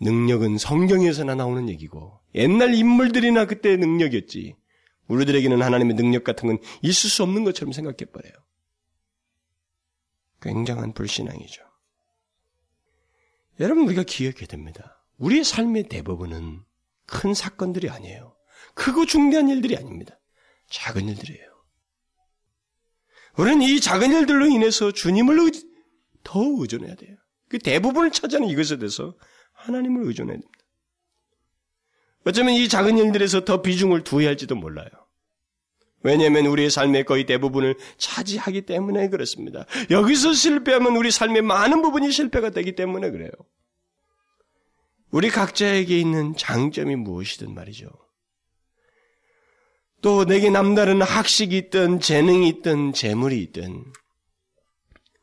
능력은 0.00 0.58
성경에서나 0.58 1.34
나오는 1.34 1.68
얘기고 1.68 2.20
옛날 2.34 2.74
인물들이나 2.74 3.46
그때의 3.46 3.78
능력이었지 3.78 4.56
우리들에게는 5.08 5.62
하나님의 5.62 5.96
능력 5.96 6.24
같은 6.24 6.48
건 6.48 6.58
있을 6.82 7.10
수 7.10 7.22
없는 7.22 7.44
것처럼 7.44 7.72
생각해버려요. 7.72 8.32
굉장한 10.40 10.92
불신앙이죠. 10.92 11.62
여러분, 13.60 13.86
우리가 13.86 14.04
기억해야 14.04 14.46
됩니다. 14.46 15.04
우리의 15.16 15.42
삶의 15.42 15.88
대부분은 15.88 16.62
큰 17.06 17.34
사건들이 17.34 17.88
아니에요. 17.88 18.36
크고 18.74 19.06
중대한 19.06 19.48
일들이 19.48 19.76
아닙니다. 19.76 20.17
작은 20.68 21.08
일들이에요. 21.08 21.48
우리는 23.36 23.62
이 23.62 23.80
작은 23.80 24.12
일들로 24.12 24.46
인해서 24.46 24.90
주님을 24.90 25.38
의, 25.38 25.50
더 26.24 26.40
의존해야 26.58 26.94
돼요. 26.96 27.16
그 27.48 27.58
대부분을 27.58 28.10
차지하는 28.10 28.48
이것에 28.48 28.78
대해서 28.78 29.14
하나님을 29.52 30.06
의존해야 30.06 30.34
됩니다. 30.34 30.58
어쩌면 32.26 32.54
이 32.54 32.68
작은 32.68 32.98
일들에서 32.98 33.44
더 33.44 33.62
비중을 33.62 34.04
두어야 34.04 34.28
할지도 34.28 34.54
몰라요. 34.54 34.88
왜냐하면 36.02 36.46
우리의 36.46 36.70
삶의 36.70 37.04
거의 37.04 37.26
대부분을 37.26 37.76
차지하기 37.96 38.62
때문에 38.62 39.08
그렇습니다. 39.08 39.66
여기서 39.90 40.32
실패하면 40.32 40.96
우리 40.96 41.10
삶의 41.10 41.42
많은 41.42 41.82
부분이 41.82 42.12
실패가 42.12 42.50
되기 42.50 42.74
때문에 42.74 43.10
그래요. 43.10 43.30
우리 45.10 45.30
각자에게 45.30 45.98
있는 45.98 46.36
장점이 46.36 46.96
무엇이든 46.96 47.54
말이죠. 47.54 47.88
또 50.00 50.24
내게 50.24 50.50
남다른 50.50 51.02
학식이 51.02 51.56
있든 51.56 52.00
재능이 52.00 52.48
있든 52.48 52.92
재물이 52.92 53.42
있든 53.44 53.84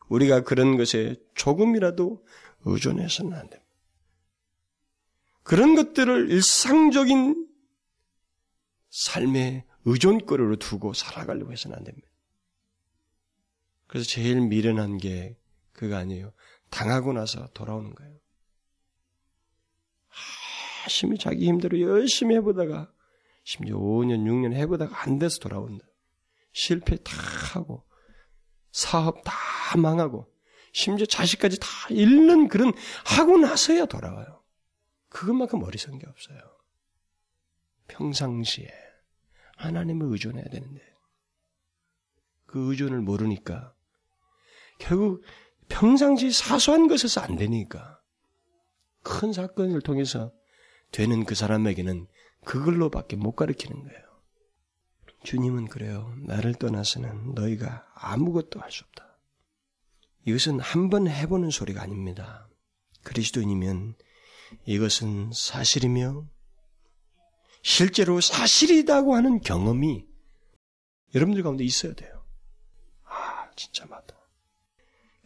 우리가 0.10 0.42
그런 0.42 0.78
것에 0.78 1.16
조금이라도 1.34 2.26
의존해서는 2.66 3.34
안 3.34 3.50
됩니다. 3.50 3.66
그런 5.44 5.76
것들을 5.76 6.32
일상적인 6.32 7.48
삶의 8.90 9.64
의존거리로 9.86 10.58
두고 10.58 10.94
살아가려고 10.94 11.52
해서는 11.52 11.78
안 11.78 11.84
됩니다. 11.84 12.08
그래서 13.88 14.08
제일 14.08 14.42
미련한 14.42 14.98
게 14.98 15.38
그거 15.72 15.96
아니에요. 15.96 16.34
당하고 16.70 17.14
나서 17.14 17.48
돌아오는 17.54 17.94
거예요. 17.94 18.16
열심히 20.84 21.18
자기 21.18 21.46
힘대로 21.46 21.80
열심히 21.80 22.36
해보다가 22.36 22.92
심지어 23.46 23.78
5년, 23.78 24.26
6년 24.26 24.54
해보다가 24.54 25.04
안 25.04 25.20
돼서 25.20 25.40
돌아온다. 25.40 25.86
실패 26.52 26.98
다 26.98 27.14
하고 27.54 27.86
사업 28.72 29.24
다 29.24 29.34
망하고 29.78 30.34
심지어 30.74 31.06
자식까지 31.06 31.60
다 31.60 31.68
잃는 31.92 32.48
그런 32.48 32.74
하고 33.06 33.38
나서야 33.38 33.86
돌아와요. 33.86 34.44
그것만큼 35.10 35.62
어리석은 35.64 36.00
게 36.00 36.08
없어요. 36.08 36.40
평상시에 37.88 38.68
하나님을 39.58 40.08
의존해야 40.12 40.46
되는데 40.46 40.82
그 42.48 42.72
의존을 42.72 43.00
모르니까 43.02 43.76
결국 44.80 45.24
평상시 45.70 46.32
사소한 46.32 46.88
것에서 46.88 47.22
안 47.22 47.36
되니까 47.36 48.02
큰 49.04 49.32
사건을 49.32 49.82
통해서 49.82 50.34
되는 50.92 51.26
그 51.26 51.36
사람에게는 51.36 52.08
그걸로밖에 52.46 53.16
못 53.16 53.34
가르치는 53.34 53.84
거예요. 53.84 54.06
주님은 55.24 55.68
그래요. 55.68 56.14
나를 56.24 56.54
떠나서는 56.56 57.34
너희가 57.34 57.88
아무것도 57.96 58.60
할 58.62 58.72
수 58.72 58.84
없다. 58.86 59.20
이것은 60.26 60.60
한 60.60 60.90
번 60.90 61.08
해보는 61.08 61.50
소리가 61.50 61.82
아닙니다. 61.82 62.48
그리스도인이면 63.04 63.96
이것은 64.66 65.32
사실이며 65.34 66.28
실제로 67.64 68.22
사실이라고 68.22 69.16
하는 69.16 69.40
경험이 69.42 70.06
여러분들 71.16 71.44
가운데 71.44 71.64
있어야 71.64 71.94
돼요. 71.94 72.26
아, 73.06 73.50
진짜 73.56 73.86
맞다. 73.88 74.16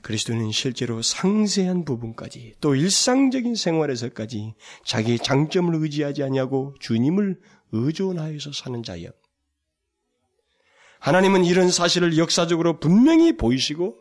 그리스도는 0.02 0.52
실제로 0.52 1.02
상세한 1.02 1.86
부분까지 1.86 2.56
또 2.62 2.76
일상적인 2.76 3.56
생활에서까지 3.56 4.56
자기의 4.86 5.20
장점을 5.20 5.74
의지하지 5.76 6.24
아니하고 6.24 6.76
주님을 6.80 7.40
의존하여서 7.72 8.52
사는 8.54 8.82
자여. 8.84 9.10
하나님은 11.00 11.46
이런 11.46 11.70
사실을 11.72 12.18
역사적으로 12.18 12.80
분명히 12.80 13.38
보이시고 13.38 13.98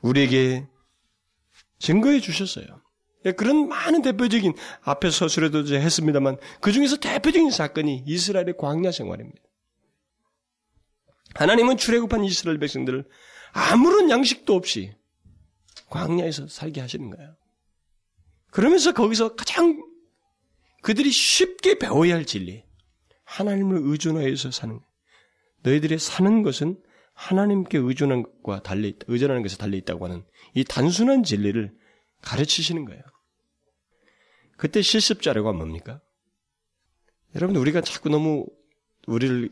우리에게 0.00 0.66
증거해 1.78 2.20
주셨어요. 2.20 2.66
예, 3.26 3.32
그런 3.32 3.68
많은 3.68 4.02
대표적인 4.02 4.54
앞에 4.82 5.10
서술에도 5.10 5.66
했습니다만 5.66 6.36
그 6.60 6.72
중에서 6.72 6.96
대표적인 6.96 7.50
사건이 7.50 8.04
이스라엘의 8.06 8.56
광야 8.58 8.90
생활입니다. 8.90 9.40
하나님은 11.34 11.78
출애굽한 11.78 12.24
이스라엘 12.24 12.58
백성들을 12.58 13.04
아무런 13.54 14.10
양식도 14.10 14.52
없이 14.54 14.92
광야에서 15.88 16.48
살게 16.48 16.80
하시는 16.80 17.08
거예요. 17.08 17.36
그러면서 18.50 18.92
거기서 18.92 19.36
가장 19.36 19.80
그들이 20.82 21.10
쉽게 21.10 21.78
배워야 21.78 22.16
할 22.16 22.24
진리, 22.24 22.64
하나님을 23.24 23.78
의존하여서 23.82 24.50
사는 24.50 24.74
거예요. 24.76 24.90
너희들의 25.62 25.98
사는 25.98 26.42
것은 26.42 26.82
하나님께 27.14 27.78
의존한 27.78 28.24
것과 28.24 28.62
달리 28.62 28.98
의존하는 29.06 29.42
것에 29.42 29.56
달리 29.56 29.78
있다고 29.78 30.04
하는 30.04 30.24
이 30.54 30.64
단순한 30.64 31.22
진리를 31.22 31.72
가르치시는 32.22 32.84
거예요. 32.84 33.02
그때 34.56 34.82
실습 34.82 35.22
자료가 35.22 35.52
뭡니까? 35.52 36.00
여러분, 37.36 37.56
우리가 37.56 37.80
자꾸 37.80 38.08
너무 38.08 38.46
우리를 39.06 39.48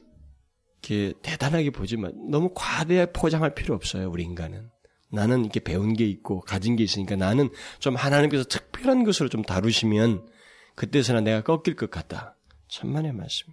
이렇게 0.83 1.15
대단하게 1.23 1.71
보지만 1.71 2.13
너무 2.29 2.51
과대하 2.55 3.07
포장할 3.07 3.55
필요 3.55 3.75
없어요, 3.75 4.11
우리 4.11 4.25
인간은. 4.25 4.71
나는 5.11 5.43
이렇게 5.45 5.61
배운 5.61 5.93
게 5.95 6.07
있고 6.07 6.41
가진 6.41 6.75
게 6.75 6.83
있으니까 6.83 7.17
나는 7.17 7.51
좀 7.79 7.95
하나님께서 7.95 8.45
특별한 8.45 9.05
것으로 9.05 9.29
좀 9.29 9.43
다루시면 9.43 10.29
그때서나 10.75 11.21
내가 11.21 11.43
꺾일 11.43 11.77
것 11.77 11.91
같다. 11.91 12.37
천만의 12.69 13.13
말씀. 13.13 13.53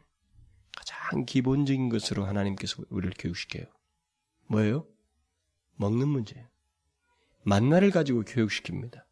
가장 0.75 1.25
기본적인 1.25 1.89
것으로 1.89 2.25
하나님께서 2.25 2.81
우리를 2.89 3.13
교육시켜요. 3.19 3.65
뭐예요? 4.47 4.87
먹는 5.75 6.07
문제예요. 6.07 6.47
만나를 7.43 7.91
가지고 7.91 8.23
교육시킵니다. 8.23 9.03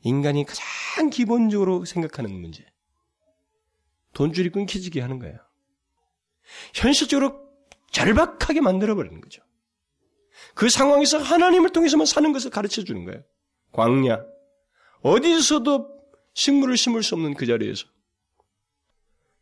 인간이 0.00 0.44
가장 0.44 1.10
기본적으로 1.10 1.84
생각하는 1.84 2.32
문제. 2.32 2.64
돈줄이 4.14 4.50
끊기지게 4.50 5.00
하는 5.00 5.18
거예요. 5.18 5.38
현실적으로 6.74 7.40
절박하게 7.90 8.60
만들어버리는 8.60 9.20
거죠. 9.20 9.42
그 10.54 10.68
상황에서 10.68 11.18
하나님을 11.18 11.70
통해서만 11.70 12.06
사는 12.06 12.32
것을 12.32 12.50
가르쳐 12.50 12.82
주는 12.84 13.04
거예요. 13.04 13.22
광야. 13.72 14.24
어디서도 15.02 16.02
식물을 16.34 16.76
심을 16.76 17.02
수 17.02 17.14
없는 17.14 17.34
그 17.34 17.46
자리에서. 17.46 17.86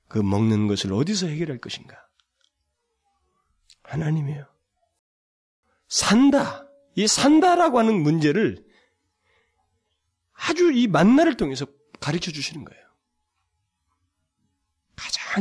그 0.09 0.19
먹는 0.19 0.67
것을 0.67 0.93
어디서 0.93 1.29
해결할 1.29 1.59
것인가? 1.59 1.97
하나님이에요. 3.85 4.47
산다. 5.89 6.67
이 6.97 7.07
산다라고 7.07 7.79
하는 7.79 8.03
문제를 8.03 8.65
아주 10.33 10.73
이 10.73 10.87
만나를 10.87 11.37
통해서 11.37 11.67
가르쳐 12.01 12.31
주시는 12.31 12.65
거예요. 12.65 12.90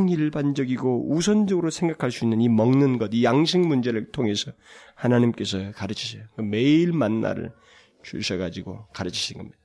일반적이고 0.10 1.12
우선적으로 1.12 1.69
생각할 1.69 2.12
수 2.12 2.23
있는 2.25 2.41
이 2.41 2.49
먹는 2.49 2.97
것, 2.97 3.10
이 3.13 3.23
양식 3.23 3.60
문제를 3.60 4.12
통해서 4.12 4.52
하나님께서 4.95 5.71
가르치세요. 5.71 6.25
그 6.36 6.41
매일 6.41 6.93
만나를 6.93 7.52
주셔가지고 8.04 8.88
가르치신 8.93 9.38
겁니다. 9.38 9.58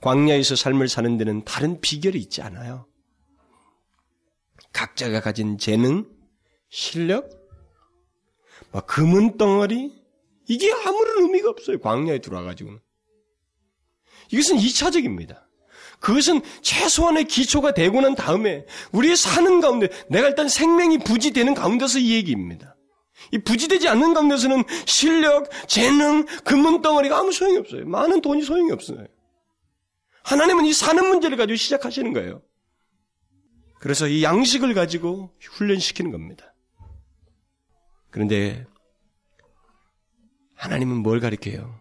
광야에서 0.00 0.56
삶을 0.56 0.88
사는 0.88 1.16
데는 1.16 1.44
다른 1.44 1.80
비결이 1.80 2.18
있지 2.18 2.42
않아요. 2.42 2.86
각자가 4.72 5.20
가진 5.20 5.58
재능, 5.58 6.10
실력, 6.70 7.30
막 8.72 8.86
금은 8.86 9.36
덩어리, 9.36 10.02
이게 10.48 10.72
아무런 10.72 11.24
의미가 11.24 11.50
없어요. 11.50 11.78
광야에 11.78 12.20
들어와가지고는. 12.20 12.80
이것은 14.32 14.56
2차적입니다. 14.56 15.42
그것은 16.02 16.42
최소한의 16.62 17.24
기초가 17.24 17.74
되고 17.74 18.00
난 18.00 18.16
다음에 18.16 18.66
우리의 18.90 19.16
사는 19.16 19.60
가운데 19.60 19.88
내가 20.10 20.28
일단 20.28 20.48
생명이 20.48 20.98
부지되는 20.98 21.54
가운데서 21.54 22.00
이 22.00 22.12
얘기입니다. 22.14 22.76
이 23.30 23.38
부지되지 23.38 23.88
않는 23.88 24.12
가운데서는 24.12 24.64
실력, 24.84 25.48
재능, 25.68 26.26
근문 26.44 26.82
덩어리가 26.82 27.16
아무 27.16 27.30
소용이 27.30 27.56
없어요. 27.58 27.86
많은 27.86 28.20
돈이 28.20 28.42
소용이 28.42 28.72
없어요. 28.72 29.06
하나님은 30.24 30.66
이 30.66 30.72
사는 30.72 31.06
문제를 31.06 31.36
가지고 31.36 31.56
시작하시는 31.56 32.12
거예요. 32.12 32.42
그래서 33.78 34.08
이 34.08 34.24
양식을 34.24 34.74
가지고 34.74 35.32
훈련시키는 35.52 36.10
겁니다. 36.10 36.52
그런데 38.10 38.66
하나님은 40.56 40.96
뭘 40.96 41.20
가리켜요? 41.20 41.80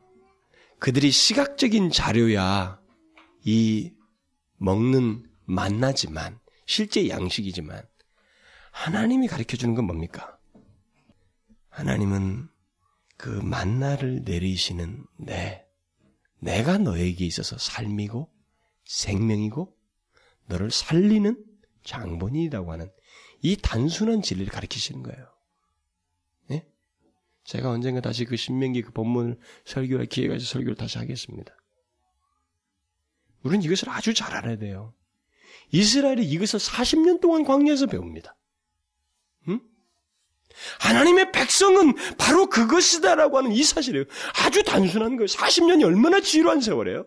그들이 0.80 1.10
시각적인 1.10 1.90
자료야 1.90 2.80
이 3.46 3.92
먹는 4.62 5.28
만나지만 5.46 6.40
실제 6.68 7.10
양식이지만 7.10 7.84
하나님이 8.72 9.28
가르쳐 9.28 9.58
주는 9.58 9.74
건 9.76 9.86
뭡니까? 9.86 10.38
하나님은 11.70 12.48
그 13.18 13.30
만나를 13.30 14.22
내리시는 14.24 15.06
내, 15.18 15.66
내가 16.40 16.78
너에게 16.78 17.26
있어서 17.26 17.58
삶이고 17.58 18.32
생명이고 18.86 19.76
너를 20.46 20.70
살리는 20.70 21.44
장본인이라고 21.84 22.72
하는 22.72 22.92
이 23.42 23.58
단순한 23.58 24.22
진리를 24.22 24.52
가르치시는 24.52 25.04
거예요. 25.04 25.32
제가 27.44 27.72
언젠가 27.72 28.02
다시 28.02 28.26
그 28.26 28.38
신명기 28.38 28.84
그 28.84 28.92
본문을 28.92 29.40
설교할 29.66 30.06
기회가 30.06 30.36
있어 30.36 30.46
설교를 30.46 30.76
다시 30.76 30.98
하겠습니다. 31.00 31.54
우리는 33.44 33.64
이것을 33.64 33.90
아주 33.90 34.14
잘 34.14 34.36
알아야 34.36 34.58
돼요. 34.58 34.94
이스라엘이 35.72 36.24
이것을 36.24 36.60
40년 36.60 37.22
동안 37.22 37.44
광야에서 37.44 37.88
배웁니다. 37.88 38.36
응? 39.48 39.62
하나님의 40.80 41.32
백성은 41.32 41.96
바로 42.18 42.48
그것이다라고 42.48 43.38
하는 43.38 43.52
이 43.52 43.64
사실이에요. 43.64 44.06
아주 44.44 44.64
단순한 44.64 45.16
거예요. 45.16 45.26
40년이 45.26 45.84
얼마나 45.86 46.20
지루한 46.20 46.62
세월이에요. 46.62 47.06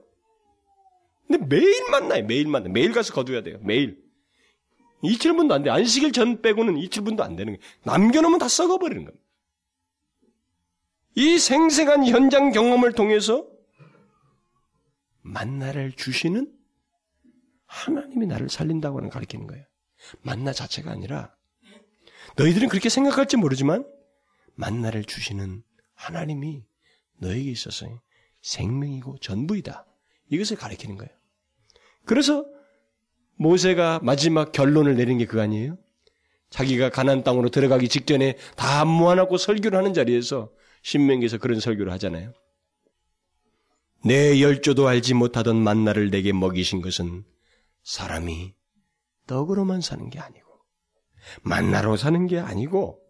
근데 1.29 1.47
매일 1.47 1.91
만나요. 1.91 2.25
매일 2.25 2.49
만나. 2.49 2.69
매일 2.69 2.93
가서 2.93 3.13
거둬야 3.13 3.43
돼요. 3.43 3.59
매일. 3.63 4.03
이틀분도 5.03 5.55
안 5.55 5.63
돼. 5.63 5.71
안식일 5.71 6.13
전 6.13 6.41
빼고는 6.41 6.79
이틀분도 6.79 7.23
안 7.23 7.37
되는 7.37 7.57
거예요. 7.57 7.73
남겨놓으면 7.83 8.39
다 8.39 8.49
썩어버리는 8.49 9.05
겁니다. 9.05 9.25
이 11.17 11.39
생생한 11.39 12.07
현장 12.07 12.51
경험을 12.51 12.93
통해서 12.93 13.47
만나를 15.25 15.93
주시는 15.93 16.53
하나님이 17.67 18.27
나를 18.27 18.49
살린다고 18.49 18.99
하는 18.99 19.11
가르치는 19.11 19.47
거예요. 19.47 19.65
만나 20.23 20.53
자체가 20.53 20.91
아니라 20.93 21.35
너희들은 22.37 22.69
그렇게 22.69 22.89
생각할지 22.89 23.37
모르지만 23.37 23.87
만나를 24.55 25.05
주시는 25.05 25.63
하나님이 25.95 26.65
너에게 27.19 27.51
있어서 27.51 27.87
생명이고 28.43 29.19
전부이다. 29.19 29.87
이것을 30.29 30.57
가리키는 30.57 30.99
거예요. 30.99 31.13
그래서 32.05 32.45
모세가 33.37 34.01
마지막 34.03 34.53
결론을 34.53 34.97
내린 34.97 35.19
게 35.19 35.27
그거 35.27 35.41
아니에요? 35.41 35.79
자기가 36.51 36.91
가난 36.91 37.25
땅으로 37.25 37.49
들어가기 37.49 37.89
직전에 37.89 38.37
다 38.57 38.85
모아놓고 38.85 39.39
설교를 39.39 39.77
하는 39.77 39.95
자리에서 39.95 40.53
신명기에서 40.83 41.39
그런 41.39 41.59
설교를 41.61 41.91
하잖아요. 41.95 42.35
내 44.05 44.41
열조도 44.41 44.87
알지 44.87 45.15
못하던 45.15 45.57
만나를 45.57 46.11
내게 46.11 46.33
먹이신 46.33 46.83
것은 46.83 47.25
사람이 47.83 48.55
떡으로만 49.27 49.81
사는 49.81 50.11
게 50.11 50.19
아니고 50.19 50.47
만나로 51.43 51.97
사는 51.97 52.27
게 52.27 52.39
아니고 52.39 53.01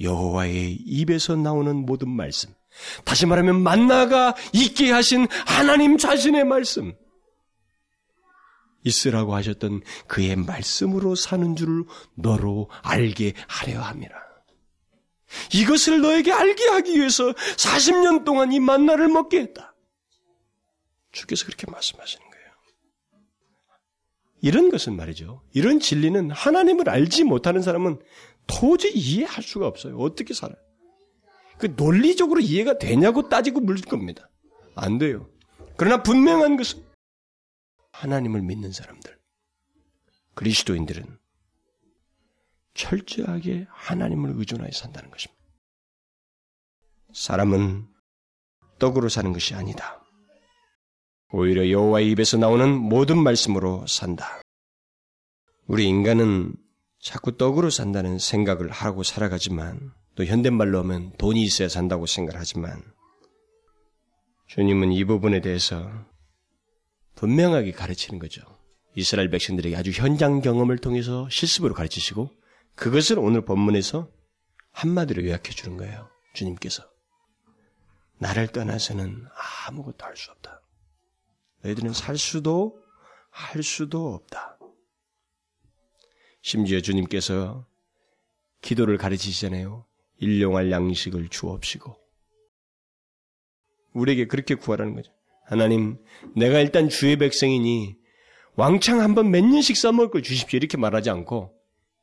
여호와의 0.00 0.74
입에서 0.74 1.36
나오는 1.36 1.74
모든 1.74 2.10
말씀 2.10 2.50
다시 3.04 3.24
말하면 3.24 3.62
만나가 3.62 4.34
있게 4.52 4.90
하신 4.90 5.26
하나님 5.46 5.96
자신의 5.96 6.44
말씀 6.44 6.94
있으라고 8.84 9.34
하셨던 9.34 9.82
그의 10.06 10.36
말씀으로 10.36 11.14
사는 11.14 11.56
줄을 11.56 11.84
너로 12.14 12.70
알게 12.82 13.32
하려 13.48 13.80
함이라. 13.80 14.14
이것을 15.54 16.00
너에게 16.00 16.32
알게 16.32 16.68
하기 16.68 16.96
위해서 16.96 17.32
40년 17.32 18.24
동안 18.24 18.52
이 18.52 18.60
만나를 18.60 19.08
먹게 19.08 19.40
했다. 19.40 19.65
주께서 21.16 21.46
그렇게 21.46 21.70
말씀하시는 21.70 22.30
거예요. 22.30 22.46
이런 24.42 24.68
것은 24.70 24.96
말이죠. 24.96 25.42
이런 25.54 25.80
진리는 25.80 26.30
하나님을 26.30 26.88
알지 26.90 27.24
못하는 27.24 27.62
사람은 27.62 28.00
도저히 28.46 28.92
이해할 28.92 29.42
수가 29.42 29.66
없어요. 29.66 29.96
어떻게 29.98 30.34
살아요? 30.34 30.58
그 31.58 31.74
논리적으로 31.74 32.40
이해가 32.40 32.78
되냐고 32.78 33.28
따지고 33.28 33.60
물을 33.60 33.80
겁니다. 33.80 34.28
안 34.74 34.98
돼요. 34.98 35.30
그러나 35.78 36.02
분명한 36.02 36.58
것은 36.58 36.84
하나님을 37.92 38.42
믿는 38.42 38.72
사람들, 38.72 39.18
그리스도인들은 40.34 41.18
철저하게 42.74 43.66
하나님을 43.70 44.34
의존하여 44.36 44.70
산다는 44.70 45.10
것입니다. 45.10 45.42
사람은 47.14 47.88
떡으로 48.78 49.08
사는 49.08 49.32
것이 49.32 49.54
아니다. 49.54 50.05
오히려 51.32 51.70
여호와의 51.70 52.10
입에서 52.10 52.36
나오는 52.36 52.72
모든 52.76 53.18
말씀으로 53.18 53.86
산다. 53.86 54.40
우리 55.66 55.86
인간은 55.86 56.54
자꾸 57.00 57.36
떡으로 57.36 57.70
산다는 57.70 58.18
생각을 58.18 58.70
하고 58.70 59.02
살아가지만 59.02 59.92
또 60.14 60.24
현대말로 60.24 60.78
하면 60.80 61.12
돈이 61.18 61.42
있어야 61.42 61.68
산다고 61.68 62.06
생각을 62.06 62.40
하지만 62.40 62.82
주님은 64.48 64.92
이 64.92 65.04
부분에 65.04 65.40
대해서 65.40 65.90
분명하게 67.16 67.72
가르치는 67.72 68.18
거죠. 68.18 68.42
이스라엘 68.94 69.28
백성들에게 69.30 69.76
아주 69.76 69.90
현장 69.90 70.40
경험을 70.40 70.78
통해서 70.78 71.28
실습으로 71.30 71.74
가르치시고 71.74 72.30
그것을 72.76 73.18
오늘 73.18 73.44
본문에서 73.44 74.08
한마디로 74.72 75.24
요약해 75.26 75.50
주는 75.50 75.76
거예요. 75.76 76.08
주님께서. 76.34 76.84
나를 78.18 78.48
떠나서는 78.48 79.24
아무것도 79.66 80.04
할 80.04 80.16
수 80.16 80.30
없다. 80.30 80.62
너희들은 81.66 81.92
살 81.92 82.16
수도 82.16 82.80
할 83.30 83.62
수도 83.62 84.14
없다. 84.14 84.58
심지어 86.40 86.80
주님께서 86.80 87.66
기도를 88.62 88.98
가르치시잖아요. 88.98 89.84
일용할 90.18 90.70
양식을 90.70 91.28
주옵시고. 91.28 91.96
우리에게 93.94 94.26
그렇게 94.26 94.54
구하라는 94.54 94.94
거죠. 94.94 95.12
하나님, 95.44 95.98
내가 96.36 96.60
일단 96.60 96.88
주의 96.88 97.16
백성이니 97.16 97.96
왕창 98.54 99.00
한번 99.00 99.30
몇 99.30 99.44
년씩 99.44 99.76
써먹을 99.76 100.10
걸 100.10 100.22
주십시오. 100.22 100.56
이렇게 100.56 100.76
말하지 100.76 101.10
않고 101.10 101.52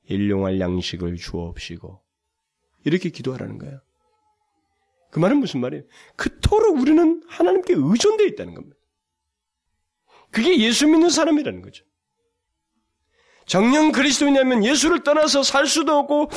일용할 0.08 0.60
양식을 0.60 1.16
주옵시고. 1.16 2.02
이렇게 2.86 3.10
기도하라는 3.10 3.58
거예요. 3.60 3.82
그 5.10 5.20
말은 5.20 5.38
무슨 5.38 5.62
말이에요? 5.62 5.84
그토록 6.16 6.78
우리는 6.78 7.24
하나님께 7.28 7.74
의존되어 7.78 8.28
있다는 8.28 8.56
겁니다. 8.56 8.78
그게 10.34 10.58
예수 10.58 10.88
믿는 10.88 11.10
사람이라는 11.10 11.62
거죠. 11.62 11.86
정령 13.46 13.92
그리스도이냐면 13.92 14.66
예수를 14.66 15.04
떠나서 15.04 15.44
살 15.44 15.68
수도 15.68 15.98
없고 16.00 16.30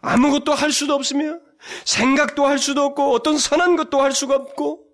아무것도 0.00 0.52
할 0.54 0.72
수도 0.72 0.94
없으며 0.94 1.38
생각도 1.84 2.46
할 2.46 2.58
수도 2.58 2.82
없고 2.82 3.12
어떤 3.12 3.36
선한 3.36 3.76
것도 3.76 4.00
할 4.00 4.12
수가 4.12 4.36
없고 4.36 4.86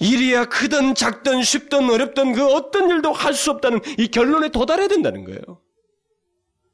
일이야 0.00 0.46
크든 0.46 0.94
작든 0.94 1.42
쉽든 1.42 1.88
어렵든 1.88 2.32
그 2.32 2.44
어떤 2.46 2.90
일도 2.90 3.12
할 3.12 3.34
수 3.34 3.52
없다는 3.52 3.80
이 3.98 4.08
결론에 4.08 4.48
도달해야 4.48 4.88
된다는 4.88 5.24
거예요. 5.24 5.62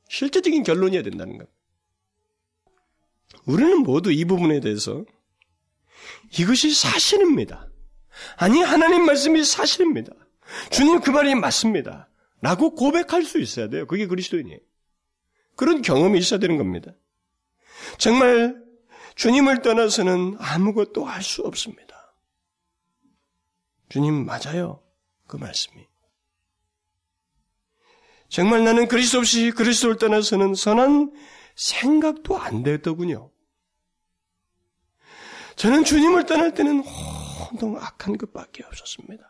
실제적인 0.08 0.62
결론이어야 0.62 1.02
된다는 1.02 1.36
거예요. 1.36 1.48
우리는 3.44 3.82
모두 3.82 4.10
이 4.10 4.24
부분에 4.24 4.60
대해서 4.60 5.04
이것이 6.38 6.72
사실입니다. 6.72 7.68
아니 8.36 8.62
하나님 8.62 9.04
말씀이 9.04 9.44
사실입니다. 9.44 10.12
주님 10.70 11.00
그 11.00 11.10
말이 11.10 11.34
맞습니다. 11.34 12.08
라고 12.42 12.74
고백할 12.74 13.24
수 13.24 13.38
있어야 13.38 13.68
돼요. 13.68 13.86
그게 13.86 14.06
그리스도인이에요. 14.06 14.58
그런 15.56 15.82
경험이 15.82 16.18
있어야 16.18 16.40
되는 16.40 16.56
겁니다. 16.56 16.92
정말 17.98 18.62
주님을 19.14 19.62
떠나서는 19.62 20.36
아무것도 20.38 21.04
할 21.04 21.22
수 21.22 21.42
없습니다. 21.42 22.14
주님 23.88 24.24
맞아요. 24.24 24.82
그 25.26 25.36
말씀이. 25.36 25.86
정말 28.28 28.64
나는 28.64 28.86
그리스도 28.86 29.18
없이 29.18 29.50
그리스도를 29.50 29.96
떠나서는 29.98 30.54
선한 30.54 31.12
생각도 31.56 32.38
안 32.38 32.62
되더군요. 32.62 33.30
저는 35.56 35.84
주님을 35.84 36.24
떠날 36.26 36.54
때는 36.54 36.80
혼동 36.80 37.76
악한 37.76 38.16
것밖에 38.16 38.64
없었습니다. 38.64 39.29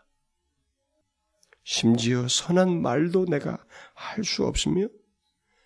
심지어 1.62 2.26
선한 2.28 2.80
말도 2.82 3.26
내가 3.26 3.64
할 3.94 4.24
수 4.24 4.44
없으며 4.46 4.88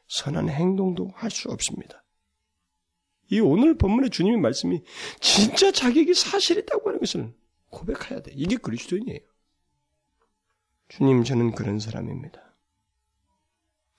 선한 0.09 0.49
행동도 0.49 1.11
할 1.15 1.31
수 1.31 1.49
없습니다. 1.51 2.05
이 3.31 3.41
오늘 3.41 3.77
본문의 3.77 4.11
주님의 4.11 4.39
말씀이 4.41 4.83
진짜 5.21 5.73
자격이 5.73 6.15
사실이다고 6.15 6.89
하는 6.89 7.01
것을 7.01 7.35
고백해야 7.71 8.21
돼. 8.23 8.33
이게 8.35 8.57
그리스도인이에요. 8.57 9.21
주님, 10.89 11.25
저는 11.25 11.53
그런 11.53 11.79
사람입니다. 11.81 12.41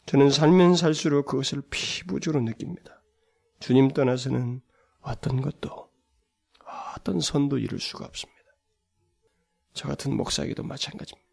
저는 0.06 0.30
살면 0.30 0.76
살수록 0.76 1.26
그것을 1.26 1.64
피부적으로 1.70 2.43
느낍니다. 2.43 3.02
주님 3.60 3.89
떠나서는 3.89 4.62
어떤 5.02 5.41
것도, 5.41 5.91
어떤 6.96 7.20
선도 7.20 7.58
이룰 7.58 7.80
수가 7.80 8.06
없습니다. 8.06 8.36
저 9.74 9.88
같은 9.88 10.16
목사에게도 10.16 10.64
마찬가지입니다. 10.64 11.24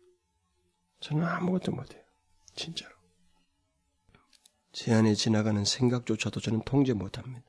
저는 1.02 1.24
아무것도 1.24 1.72
못해요. 1.72 2.02
진짜로. 2.54 2.94
제 4.70 4.94
안에 4.94 5.14
지나가는 5.14 5.62
생각조차도 5.64 6.40
저는 6.40 6.62
통제 6.64 6.92
못합니다. 6.92 7.44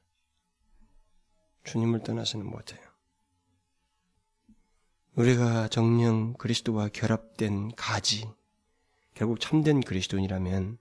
주님을 1.63 2.01
떠나서는 2.03 2.45
못해요. 2.45 2.81
우리가 5.15 5.67
정령 5.67 6.33
그리스도와 6.33 6.89
결합된 6.89 7.75
가지, 7.75 8.27
결국 9.13 9.39
참된 9.39 9.81
그리스도인이라면 9.81 10.79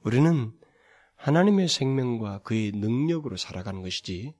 우리는 0.00 0.58
하나님의 1.16 1.68
생명과 1.68 2.38
그의 2.42 2.72
능력으로 2.72 3.36
살아가는 3.36 3.82
것이지 3.82 4.34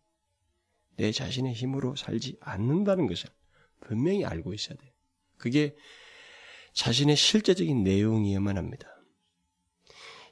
내 0.97 1.13
자신의 1.13 1.53
힘으로 1.53 1.95
살지 1.95 2.39
않는다는 2.41 3.07
것을 3.07 3.29
분명히 3.81 4.25
알고 4.25 4.55
있어야 4.55 4.79
돼요. 4.79 4.91
그게 5.37 5.77
자신의 6.79 7.17
실제적인 7.17 7.83
내용이어야만 7.83 8.57
합니다. 8.57 8.87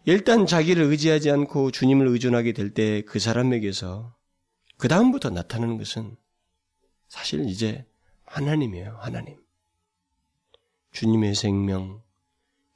일단 0.05 0.47
자기를 0.47 0.85
의지하지 0.85 1.29
않고 1.33 1.73
주님을 1.73 2.07
의존하게 2.07 2.53
될 2.53 2.73
때 2.73 3.03
그 3.03 3.19
사람에게서 3.19 4.15
그 4.77 4.87
다음부터 4.87 5.31
나타나는 5.31 5.77
것은 5.77 6.17
사실 7.09 7.49
이제 7.49 7.85
하나님이에요, 8.27 8.97
하나님. 9.01 9.39
주님의 10.93 11.35
생명, 11.35 12.03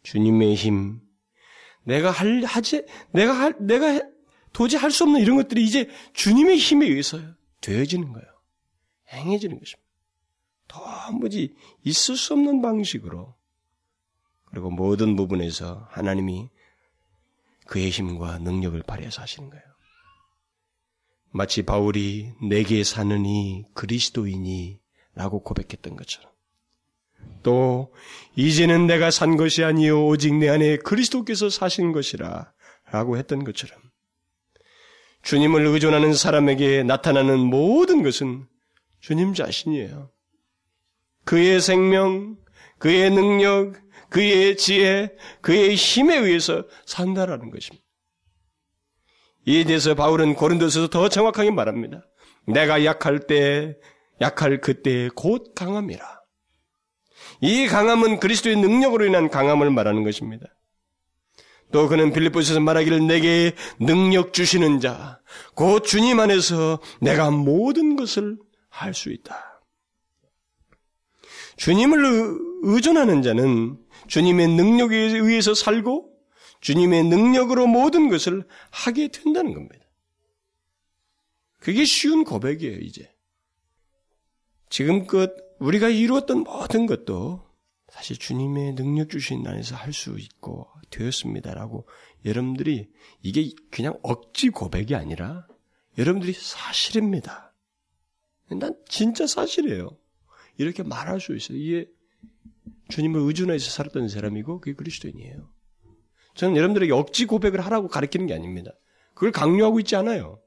주님의 0.03 0.57
힘, 0.57 1.01
내가 1.85 2.11
할, 2.11 2.43
하지, 2.45 2.85
내가 3.13 3.39
할, 3.39 3.55
내가 3.61 4.03
도저히 4.53 4.81
할 4.81 4.91
수 4.91 5.05
없는 5.05 5.21
이런 5.21 5.37
것들이 5.37 5.63
이제 5.65 5.89
주님의 6.15 6.57
힘에 6.59 6.87
의해서 6.87 7.21
되어지는 7.61 8.13
거예요. 8.13 8.27
행해지는 9.13 9.61
것입니다. 9.61 9.89
도무지 10.67 11.55
있을 11.85 12.17
수 12.17 12.33
없는 12.35 12.63
방식으로 12.63 13.39
그리고 14.51 14.71
모든 14.71 15.17
부분에서 15.17 15.87
하나님이 15.91 16.49
그의 17.67 17.91
힘과 17.91 18.39
능력을 18.39 18.83
발휘해서 18.83 19.23
하시는 19.23 19.49
거예요. 19.49 19.63
마치 21.33 21.63
바울이 21.63 22.33
내게 22.43 22.83
사는 22.83 23.25
이 23.25 23.65
그리스도이니 23.75 24.81
라고 25.15 25.43
고백했던 25.43 25.97
것처럼 25.97 26.31
또 27.43 27.93
이제는 28.35 28.87
내가 28.87 29.11
산 29.11 29.37
것이 29.37 29.63
아니요 29.63 30.07
오직 30.07 30.35
내 30.35 30.49
안에 30.49 30.79
그리스도께서 30.79 31.51
사신 31.51 31.93
것이라 31.93 32.53
라고 32.91 33.17
했던 33.17 33.45
것처럼 33.45 33.79
주님을 35.23 35.67
의존하는 35.67 36.15
사람에게 36.15 36.83
나타나는 36.83 37.39
모든 37.39 38.03
것은 38.03 38.47
주님 39.01 39.35
자신이에요. 39.35 40.11
그의 41.25 41.61
생명, 41.61 42.37
그의 42.79 43.11
능력, 43.11 43.75
그의 44.11 44.57
지혜, 44.57 45.15
그의 45.41 45.75
힘에 45.75 46.17
의해서 46.17 46.65
산다라는 46.87 47.51
것입니다. 47.51 47.85
이에 49.47 49.65
대해서 49.65 49.95
바울은 49.95 50.35
고린도서에서 50.35 50.91
더 50.91 51.09
정확하게 51.09 51.51
말합니다. 51.51 52.03
내가 52.47 52.85
약할 52.85 53.27
때, 53.27 53.77
약할 54.21 54.61
그때 54.61 55.09
곧 55.15 55.55
강함이라. 55.55 56.21
이 57.41 57.67
강함은 57.67 58.21
그리스도의 58.21 58.57
능력으로 58.57 59.07
인한 59.07 59.31
강함을 59.31 59.71
말하는 59.71 60.05
것입니다. 60.05 60.47
또 61.73 61.89
그는 61.89 62.13
빌립보에서 62.13 62.59
말하기를 62.61 63.07
내게 63.07 63.55
능력 63.79 64.33
주시는 64.33 64.81
자, 64.81 65.21
곧 65.55 65.85
주님 65.85 66.19
안에서 66.19 66.81
내가 67.01 67.31
모든 67.31 67.97
것을 67.97 68.39
할 68.69 68.93
수 68.95 69.11
있다. 69.11 69.63
주님을 71.57 72.39
의존하는 72.63 73.23
자는 73.23 73.79
주님의 74.11 74.49
능력에 74.49 74.97
의해서 74.97 75.55
살고 75.55 76.13
주님의 76.61 77.05
능력으로 77.05 77.67
모든 77.67 78.09
것을 78.09 78.47
하게 78.71 79.09
된다는 79.09 79.55
겁니다. 79.55 79.87
그게 81.59 81.85
쉬운 81.85 82.25
고백이에요, 82.25 82.79
이제. 82.79 83.15
지금껏 84.69 85.31
우리가 85.61 85.89
이루었던 85.89 86.39
모든 86.41 86.87
것도 86.87 87.49
사실 87.89 88.17
주님의 88.17 88.75
능력 88.75 89.11
주신 89.11 89.47
안에서 89.47 89.77
할 89.77 89.93
수 89.93 90.19
있고 90.19 90.69
되었습니다라고 90.91 91.87
여러분들이 92.25 92.89
이게 93.23 93.51
그냥 93.71 93.99
억지 94.03 94.51
고백이 94.51 94.95
아니라 94.95 95.47
여러분들이 95.99 96.33
사실입니다. 96.33 97.55
난 98.49 98.77
진짜 98.89 99.27
사실이에요. 99.27 99.97
이렇게 100.57 100.83
말할 100.83 101.21
수 101.21 101.37
있어요. 101.37 101.59
이게 101.59 101.89
주님을 102.89 103.21
의존해서 103.21 103.71
살았던 103.71 104.09
사람이고 104.09 104.61
그게 104.61 104.75
그리스도인이에요. 104.75 105.51
저는 106.35 106.57
여러분들에게 106.57 106.93
억지 106.93 107.27
고백을 107.27 107.61
하라고 107.61 107.89
가르치는 107.89 108.27
게 108.27 108.35
아닙니다. 108.35 108.73
그걸 109.15 109.33
강요하고 109.33 109.81
있지 109.81 109.97
않아요. 109.97 110.41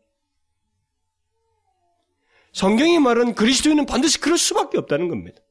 성경이 2.54 3.00
말은 3.00 3.36
그리스도인은 3.36 3.86
반드시 3.86 4.20
그럴 4.20 4.38
수밖에 4.38 4.78
없다는 4.78 5.10
겁니다. 5.10 5.42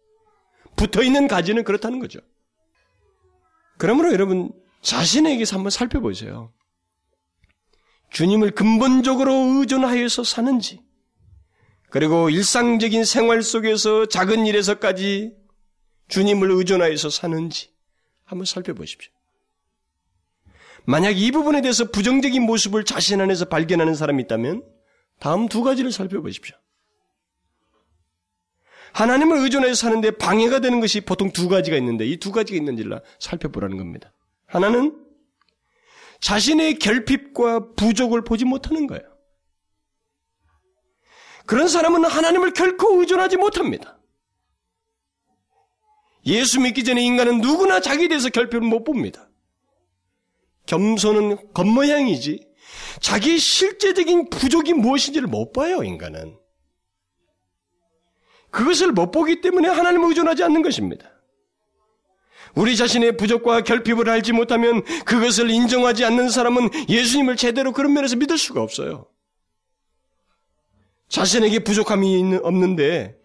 붙어 0.77 1.03
있는 1.03 1.29
가지는 1.29 1.65
그렇다는 1.65 1.99
거죠. 1.99 2.21
그러므로 3.79 4.13
여러분 4.13 4.53
자신에게서 4.81 5.57
한번 5.57 5.71
살펴보세요. 5.71 6.53
주님을 8.11 8.53
근본적으로 8.53 9.33
의존하여서 9.33 10.25
사는지, 10.25 10.83
그리고 11.91 12.31
일상적인 12.31 13.05
생활 13.05 13.43
속에서 13.43 14.07
작은 14.07 14.47
일에서까지 14.47 15.35
주님을 16.13 16.51
의존하여서 16.51 17.09
사는지 17.09 17.71
한번 18.25 18.45
살펴보십시오. 18.45 19.11
만약 20.85 21.17
이 21.17 21.31
부분에 21.31 21.63
대해서 21.63 21.91
부정적인 21.91 22.43
모습을 22.43 22.85
자신 22.85 23.23
안에서 23.23 23.47
발견하는 23.47 23.95
사람이 23.95 24.23
있다면 24.25 24.63
다음 25.19 25.49
두 25.49 25.63
가지를 25.63 25.91
살펴보십시오. 25.91 26.55
하나님을 28.93 29.39
의존해서 29.39 29.75
사는데 29.75 30.11
방해가 30.11 30.59
되는 30.59 30.81
것이 30.81 31.01
보통 31.01 31.33
두 31.33 31.49
가지가 31.49 31.79
있는데 31.79 32.05
이 32.05 32.19
두 32.19 32.31
가지가 32.31 32.59
있는지를 32.59 33.01
살펴보라는 33.19 33.79
겁니다. 33.79 34.13
하나는 34.45 35.03
자신의 36.21 36.79
결핍과 36.79 37.73
부족을 37.75 38.23
보지 38.23 38.45
못하는 38.45 38.87
거예요. 38.87 39.03
그런 41.47 41.69
사람은 41.69 42.05
하나님을 42.05 42.53
결코 42.53 43.01
의존하지 43.01 43.39
못합니다. 43.39 43.99
예수 46.27 46.61
믿기 46.61 46.85
전에 46.85 47.03
인간은 47.03 47.41
누구나 47.41 47.81
자기에 47.81 48.09
대해서 48.09 48.29
결핍을 48.29 48.63
못 48.63 48.85
봅니다. 48.85 49.29
겸손은 50.67 51.53
겉모양이지 51.53 52.47
자기의 53.01 53.39
실제적인 53.39 54.31
부족이 54.31 54.75
무엇인지를 54.75 55.27
못 55.27 55.53
봐요, 55.53 55.83
인간은. 55.83 56.37
그것을 58.51 58.93
못 58.93 59.11
보기 59.11 59.41
때문에 59.41 59.69
하나님을 59.69 60.11
의존하지 60.11 60.45
않는 60.45 60.63
것입니다. 60.63 61.11
우리 62.55 62.77
자신의 62.77 63.17
부족과 63.17 63.63
결핍을 63.63 64.09
알지 64.09 64.33
못하면 64.33 64.85
그것을 65.05 65.51
인정하지 65.51 66.05
않는 66.05 66.29
사람은 66.29 66.69
예수님을 66.89 67.37
제대로 67.37 67.73
그런 67.73 67.95
면에서 67.95 68.17
믿을 68.17 68.37
수가 68.37 68.63
없어요. 68.63 69.07
자신에게 71.09 71.61
부족함이 71.61 72.41
없는데 72.43 73.22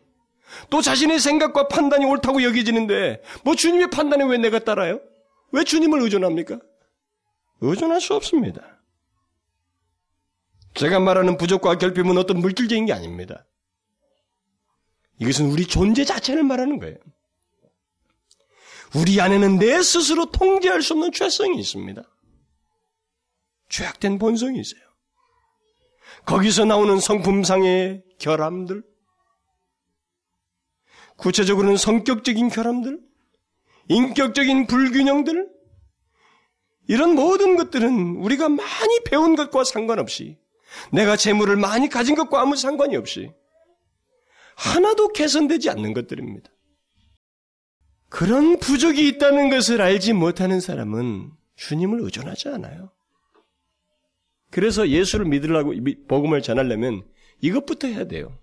또 0.70 0.82
자신의 0.82 1.20
생각과 1.20 1.68
판단이 1.68 2.06
옳다고 2.06 2.43
여겨지는데 2.43 3.22
뭐 3.43 3.56
주님의 3.56 3.89
판단에 3.89 4.24
왜 4.26 4.38
내가 4.38 4.60
따라요? 4.60 5.00
왜 5.52 5.64
주님을 5.64 6.02
의존합니까? 6.02 6.60
의존할 7.62 8.02
수 8.02 8.14
없습니다. 8.14 8.80
제가 10.76 11.00
말하는 11.00 11.38
부족과 11.38 11.78
결핍은 11.78 12.18
어떤 12.18 12.39
물질적인 12.39 12.86
게 12.86 12.93
아닙니다. 12.93 13.45
이것은 15.20 15.50
우리 15.50 15.66
존재 15.66 16.06
자체를 16.06 16.43
말하는 16.43 16.80
거예요. 16.80 16.98
우리 18.95 19.20
안에는 19.20 19.58
내 19.58 19.82
스스로 19.82 20.32
통제할 20.32 20.82
수 20.82 20.93
없는 20.93 21.12
죄성이 21.12 21.60
있습니다. 21.60 22.02
죄악된 23.70 24.18
본성이 24.18 24.60
있어요. 24.60 24.82
거기서 26.26 26.66
나오는 26.66 27.00
성품상의 27.00 28.04
결함들, 28.20 28.84
구체적으로는 31.18 31.78
성격적인 31.78 32.49
결함들, 32.49 32.99
인격적인 33.89 34.68
불균형들, 34.68 35.49
이런 36.88 37.15
모든 37.15 37.55
것들은 37.57 38.18
우리가 38.18 38.49
많이 38.49 38.99
배운 39.05 39.36
것과 39.36 39.63
상관없이, 39.63 40.38
내가 40.91 41.15
재물을 41.15 41.55
많이 41.55 41.89
가진 41.89 42.15
것과 42.15 42.41
아무 42.41 42.55
상관이 42.55 42.95
없이, 42.95 43.32
하나도 44.55 45.09
개선되지 45.09 45.70
않는 45.70 45.93
것들입니다. 45.93 46.49
그런 48.09 48.57
부족이 48.57 49.07
있다는 49.07 49.49
것을 49.49 49.82
알지 49.82 50.13
못하는 50.13 50.59
사람은 50.59 51.32
주님을 51.55 52.01
의존하지 52.01 52.49
않아요. 52.49 52.91
그래서 54.49 54.88
예수를 54.88 55.26
믿으려고 55.26 55.74
복음을 56.07 56.41
전하려면 56.41 57.03
이것부터 57.41 57.88
해야 57.88 58.05
돼요. 58.05 58.39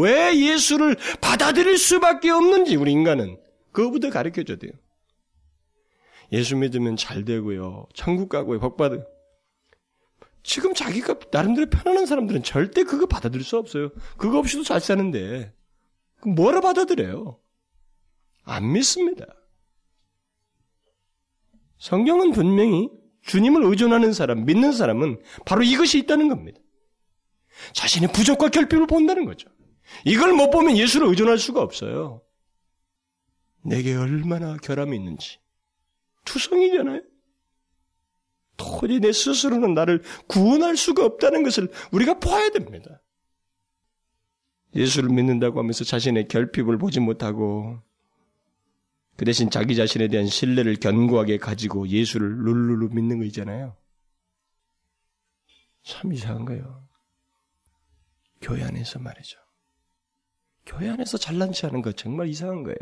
왜 0.00 0.36
예수를 0.38 0.96
받아들일 1.20 1.78
수밖에 1.78 2.30
없는지 2.30 2.76
우리 2.76 2.92
인간은 2.92 3.38
그거부터 3.72 4.10
가르쳐 4.10 4.42
줘야 4.42 4.56
돼요. 4.56 4.72
예수 6.32 6.56
믿으면 6.56 6.96
잘 6.96 7.24
되고요. 7.24 7.86
천국 7.94 8.28
가고요. 8.28 8.58
복 8.58 8.76
받아요. 8.76 9.06
지금 10.42 10.74
자기가 10.74 11.18
나름대로 11.32 11.68
편안한 11.68 12.06
사람들은 12.06 12.42
절대 12.42 12.84
그거 12.84 13.06
받아들일 13.06 13.44
수 13.44 13.56
없어요. 13.58 13.90
그거 14.16 14.38
없이도 14.38 14.62
잘 14.62 14.80
사는데 14.80 15.52
뭐라 16.24 16.60
받아들여요? 16.60 17.38
안 18.44 18.72
믿습니다. 18.72 19.26
성경은 21.78 22.32
분명히 22.32 22.88
주님을 23.22 23.64
의존하는 23.64 24.12
사람, 24.12 24.44
믿는 24.44 24.72
사람은 24.72 25.20
바로 25.44 25.62
이것이 25.62 25.98
있다는 25.98 26.28
겁니다. 26.28 26.60
자신의 27.72 28.12
부족과 28.12 28.48
결핍을 28.48 28.86
본다는 28.86 29.24
거죠. 29.24 29.48
이걸 30.04 30.32
못 30.32 30.50
보면 30.50 30.76
예수를 30.76 31.08
의존할 31.08 31.38
수가 31.38 31.62
없어요. 31.62 32.22
내게 33.62 33.94
얼마나 33.94 34.56
결함이 34.56 34.96
있는지. 34.96 35.38
투성이잖아요. 36.24 37.02
도저히 38.56 39.00
내 39.00 39.12
스스로는 39.12 39.74
나를 39.74 40.02
구원할 40.28 40.76
수가 40.76 41.04
없다는 41.04 41.42
것을 41.42 41.70
우리가 41.92 42.18
봐야 42.18 42.50
됩니다. 42.50 43.02
예수를 44.74 45.10
믿는다고 45.10 45.58
하면서 45.58 45.84
자신의 45.84 46.28
결핍을 46.28 46.78
보지 46.78 47.00
못하고 47.00 47.80
그 49.16 49.24
대신 49.24 49.48
자기 49.50 49.74
자신에 49.74 50.08
대한 50.08 50.26
신뢰를 50.26 50.76
견고하게 50.76 51.38
가지고 51.38 51.88
예수를 51.88 52.28
룰루루 52.44 52.90
믿는 52.92 53.18
거 53.18 53.24
있잖아요. 53.26 53.76
참 55.82 56.12
이상한 56.12 56.44
거예요. 56.44 56.86
교회 58.42 58.62
안에서 58.62 58.98
말이죠. 58.98 59.45
교회 60.66 60.90
안에서 60.90 61.16
잘난 61.16 61.52
체 61.52 61.66
하는 61.66 61.80
거 61.80 61.92
정말 61.92 62.28
이상한 62.28 62.64
거예요. 62.64 62.76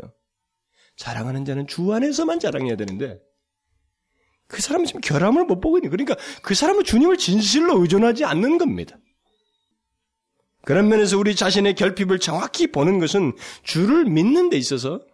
자랑하는 0.97 1.45
자는 1.45 1.67
주 1.67 1.93
안에서만 1.93 2.39
자랑해야 2.39 2.75
되는데 2.75 3.19
그 4.47 4.61
사람은 4.61 4.85
지금 4.85 5.01
결함을 5.01 5.45
못 5.45 5.59
보고 5.59 5.77
있는 5.77 5.89
그러니까 5.89 6.15
그 6.41 6.53
사람은 6.53 6.83
주님을 6.83 7.17
진실로 7.17 7.79
의존하지 7.81 8.25
않는 8.25 8.57
겁니다. 8.57 8.97
그런 10.63 10.89
면에서 10.89 11.17
우리 11.17 11.35
자신의 11.35 11.75
결핍을 11.75 12.19
정확히 12.19 12.67
보는 12.71 12.99
것은 12.99 13.33
주를 13.63 14.05
믿는 14.05 14.49
데 14.49 14.57
있어서 14.57 15.05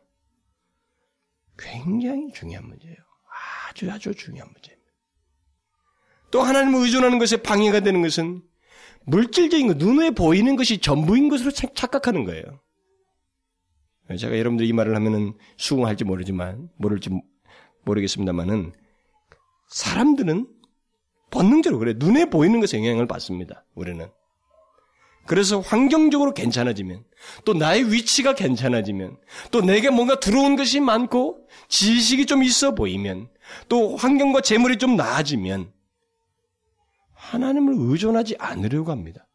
굉장히 1.57 2.32
중요한 2.34 2.67
문제예요. 2.67 2.95
아주 3.69 3.91
아주 3.91 4.15
중요한 4.15 4.49
문제입니다. 4.51 4.91
또 6.32 6.41
하나님을 6.41 6.82
의존하는 6.82 7.19
것에 7.19 7.38
방해가 7.38 7.82
되는 7.82 8.01
것은 8.01 8.41
물질적인 9.05 9.67
것, 9.67 9.77
눈에 9.77 10.11
보이는 10.11 10.55
것이 10.55 10.77
전부인 10.77 11.29
것으로 11.29 11.51
착각하는 11.51 12.25
거예요. 12.25 12.43
제가 14.17 14.37
여러분들 14.37 14.65
이 14.65 14.73
말을 14.73 14.95
하면은 14.95 15.33
수긍할지 15.57 16.03
모르지만, 16.03 16.69
모를지 16.77 17.09
모르겠습니다만은, 17.85 18.73
사람들은 19.69 20.47
본능적으로 21.29 21.79
그래. 21.79 21.93
눈에 21.97 22.25
보이는 22.25 22.59
것에 22.59 22.77
영향을 22.77 23.07
받습니다. 23.07 23.65
우리는. 23.73 24.09
그래서 25.25 25.59
환경적으로 25.59 26.33
괜찮아지면, 26.33 27.05
또 27.45 27.53
나의 27.53 27.91
위치가 27.93 28.35
괜찮아지면, 28.35 29.17
또 29.51 29.61
내게 29.61 29.89
뭔가 29.89 30.19
들어온 30.19 30.55
것이 30.55 30.79
많고, 30.79 31.47
지식이 31.69 32.25
좀 32.25 32.43
있어 32.43 32.75
보이면, 32.75 33.29
또 33.69 33.95
환경과 33.95 34.41
재물이 34.41 34.77
좀 34.77 34.95
나아지면, 34.97 35.71
하나님을 37.22 37.76
의존하지 37.78 38.36
않으려고 38.39 38.91
합니다. 38.91 39.28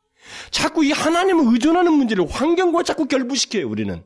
자꾸 0.50 0.84
이 0.84 0.90
하나님을 0.90 1.52
의존하는 1.52 1.92
문제를 1.92 2.28
환경과 2.28 2.82
자꾸 2.82 3.06
결부시켜요, 3.06 3.68
우리는. 3.68 4.04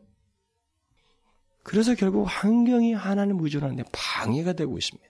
그래서 1.63 1.95
결국 1.95 2.25
환경이 2.25 2.93
하나님을 2.93 3.43
의존하는데 3.45 3.85
방해가 3.93 4.53
되고 4.53 4.77
있습니다. 4.77 5.09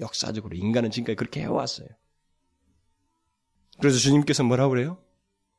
역사적으로 0.00 0.56
인간은 0.56 0.90
지금까지 0.90 1.16
그렇게 1.16 1.40
해왔어요. 1.40 1.88
그래서 3.80 3.98
주님께서 3.98 4.44
뭐라고 4.44 4.70
그래요? 4.70 4.98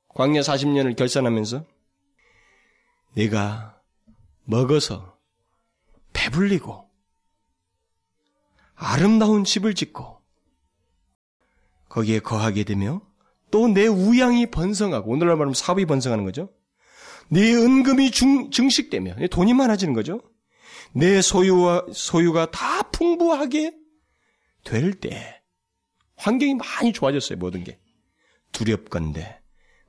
광야 0.09 0.41
40년을 0.41 0.95
결산하면서 0.95 1.65
내가 3.15 3.81
먹어서 4.45 5.17
배불리고 6.13 6.89
아름다운 8.75 9.43
집을 9.43 9.75
짓고 9.75 10.16
거기에 11.97 12.19
거하게 12.19 12.63
되며 12.63 13.01
또 13.49 13.67
내 13.67 13.87
우양이 13.87 14.45
번성하고 14.51 15.11
오늘날 15.11 15.35
말하면 15.35 15.55
사업이 15.55 15.85
번성하는 15.85 16.25
거죠. 16.25 16.49
내 17.29 17.53
은금이 17.53 18.11
중, 18.11 18.51
증식되며 18.51 19.15
돈이 19.31 19.53
많아지는 19.55 19.93
거죠. 19.93 20.21
내 20.93 21.21
소유와 21.21 21.87
소유가 21.93 22.51
다 22.51 22.83
풍부하게 22.91 23.73
될 24.63 24.99
때 24.99 25.41
환경이 26.17 26.55
많이 26.55 26.93
좋아졌어요 26.93 27.37
모든 27.39 27.63
게 27.63 27.79
두렵건데 28.51 29.41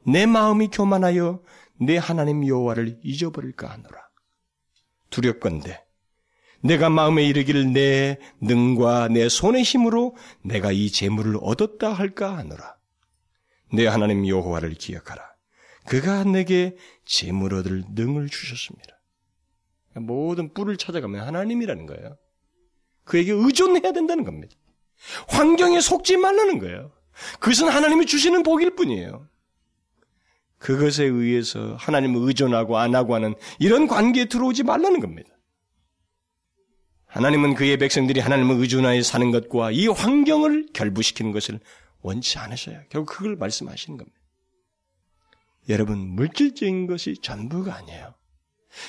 내 0.07 0.25
마음이 0.25 0.69
교만하여 0.69 1.43
내 1.81 1.97
하나님 1.99 2.47
여호와를 2.47 3.01
잊어버릴까 3.03 3.69
하노라. 3.69 4.09
두렵건데 5.11 5.85
내가 6.61 6.91
마음에 6.91 7.25
이르기를 7.25 7.73
내 7.73 8.19
능과 8.41 9.09
내 9.09 9.29
손의 9.29 9.63
힘으로 9.63 10.17
내가 10.43 10.73
이 10.73 10.91
재물을 10.91 11.37
얻었다 11.41 11.93
할까 11.93 12.37
하노라. 12.37 12.77
내 13.73 13.87
하나님 13.87 14.27
여호와를 14.27 14.75
기억하라. 14.75 15.23
그가 15.87 16.25
내게 16.25 16.77
재물 17.05 17.55
얻을 17.55 17.85
능을 17.95 18.29
주셨습니다. 18.29 18.99
모든 19.95 20.53
뿔을 20.53 20.77
찾아가면 20.77 21.27
하나님이라는 21.27 21.87
거예요. 21.87 22.17
그에게 23.05 23.33
의존해야 23.33 23.93
된다는 23.93 24.25
겁니다. 24.25 24.55
환경에 25.29 25.81
속지 25.81 26.17
말라는 26.17 26.59
거예요. 26.59 26.93
그것은 27.41 27.69
하나님이 27.69 28.07
주시는 28.07 28.43
복일 28.43 28.75
뿐이에요. 28.75 29.29
그것에 30.59 31.05
의해서 31.05 31.77
하나님을 31.79 32.21
의존하고 32.27 32.79
안 32.79 32.95
하고 32.95 33.15
하는 33.15 33.35
이런 33.59 33.87
관계에 33.87 34.27
들어오지 34.27 34.65
말라는 34.65 35.01
겁니다. 35.01 35.31
하나님은 37.09 37.55
그의 37.55 37.77
백성들이 37.79 38.21
하나님을 38.21 38.57
의존하여 38.57 39.03
사는 39.03 39.31
것과 39.31 39.71
이 39.71 39.89
환경을 39.89 40.69
결부시키는 40.73 41.33
것을 41.33 41.59
원치 42.03 42.39
않으셔요. 42.39 42.81
결국 42.91 43.17
그걸 43.17 43.37
말씀하시는 43.37 43.97
겁니다. 43.97 44.19
여러분, 45.69 45.99
물질적인 45.99 46.87
것이 46.87 47.17
전부가 47.21 47.75
아니에요. 47.77 48.15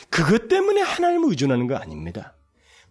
그것 0.10 0.48
때문에 0.48 0.82
하나님을 0.82 1.30
의존하는 1.30 1.68
거 1.68 1.76
아닙니다. 1.76 2.36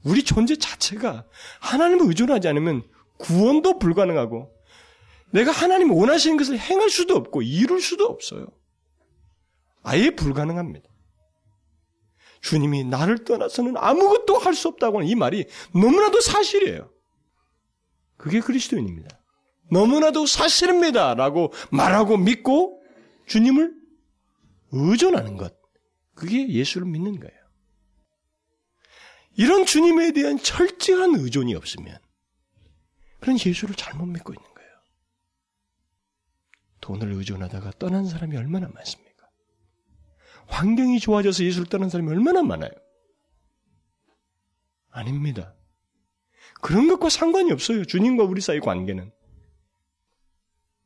우리 0.02 0.22
존재 0.22 0.56
자체가 0.56 1.26
하나님을 1.60 2.06
의존하지 2.08 2.48
않으면 2.48 2.82
구원도 3.18 3.78
불가능하고 3.78 4.50
내가 5.30 5.50
하나님 5.50 5.90
원하시는 5.90 6.36
것을 6.36 6.58
행할 6.58 6.88
수도 6.88 7.16
없고 7.16 7.42
이룰 7.42 7.80
수도 7.80 8.06
없어요. 8.06 8.46
아예 9.82 10.10
불가능합니다. 10.10 10.87
주님이 12.40 12.84
나를 12.84 13.24
떠나서는 13.24 13.76
아무것도 13.76 14.38
할 14.38 14.54
수 14.54 14.68
없다고 14.68 14.98
하는 14.98 15.08
이 15.08 15.14
말이 15.14 15.46
너무나도 15.74 16.20
사실이에요. 16.20 16.90
그게 18.16 18.40
그리스도인입니다. 18.40 19.20
너무나도 19.70 20.26
사실입니다. 20.26 21.14
라고 21.14 21.52
말하고 21.70 22.16
믿고 22.16 22.82
주님을 23.26 23.74
의존하는 24.72 25.36
것. 25.36 25.54
그게 26.14 26.48
예수를 26.48 26.86
믿는 26.88 27.20
거예요. 27.20 27.38
이런 29.36 29.66
주님에 29.66 30.12
대한 30.12 30.36
철저한 30.38 31.14
의존이 31.14 31.54
없으면 31.54 31.96
그런 33.20 33.38
예수를 33.38 33.76
잘못 33.76 34.06
믿고 34.06 34.32
있는 34.32 34.42
거예요. 34.54 34.70
돈을 36.80 37.12
의존하다가 37.12 37.72
떠난 37.78 38.06
사람이 38.06 38.36
얼마나 38.36 38.68
많습니까? 38.68 39.07
환경이 40.48 40.98
좋아져서 40.98 41.44
예수를 41.44 41.68
떠난 41.68 41.88
사람이 41.88 42.10
얼마나 42.10 42.42
많아요? 42.42 42.70
아닙니다. 44.90 45.54
그런 46.60 46.88
것과 46.88 47.08
상관이 47.08 47.52
없어요. 47.52 47.84
주님과 47.84 48.24
우리 48.24 48.40
사이 48.40 48.58
관계는. 48.58 49.12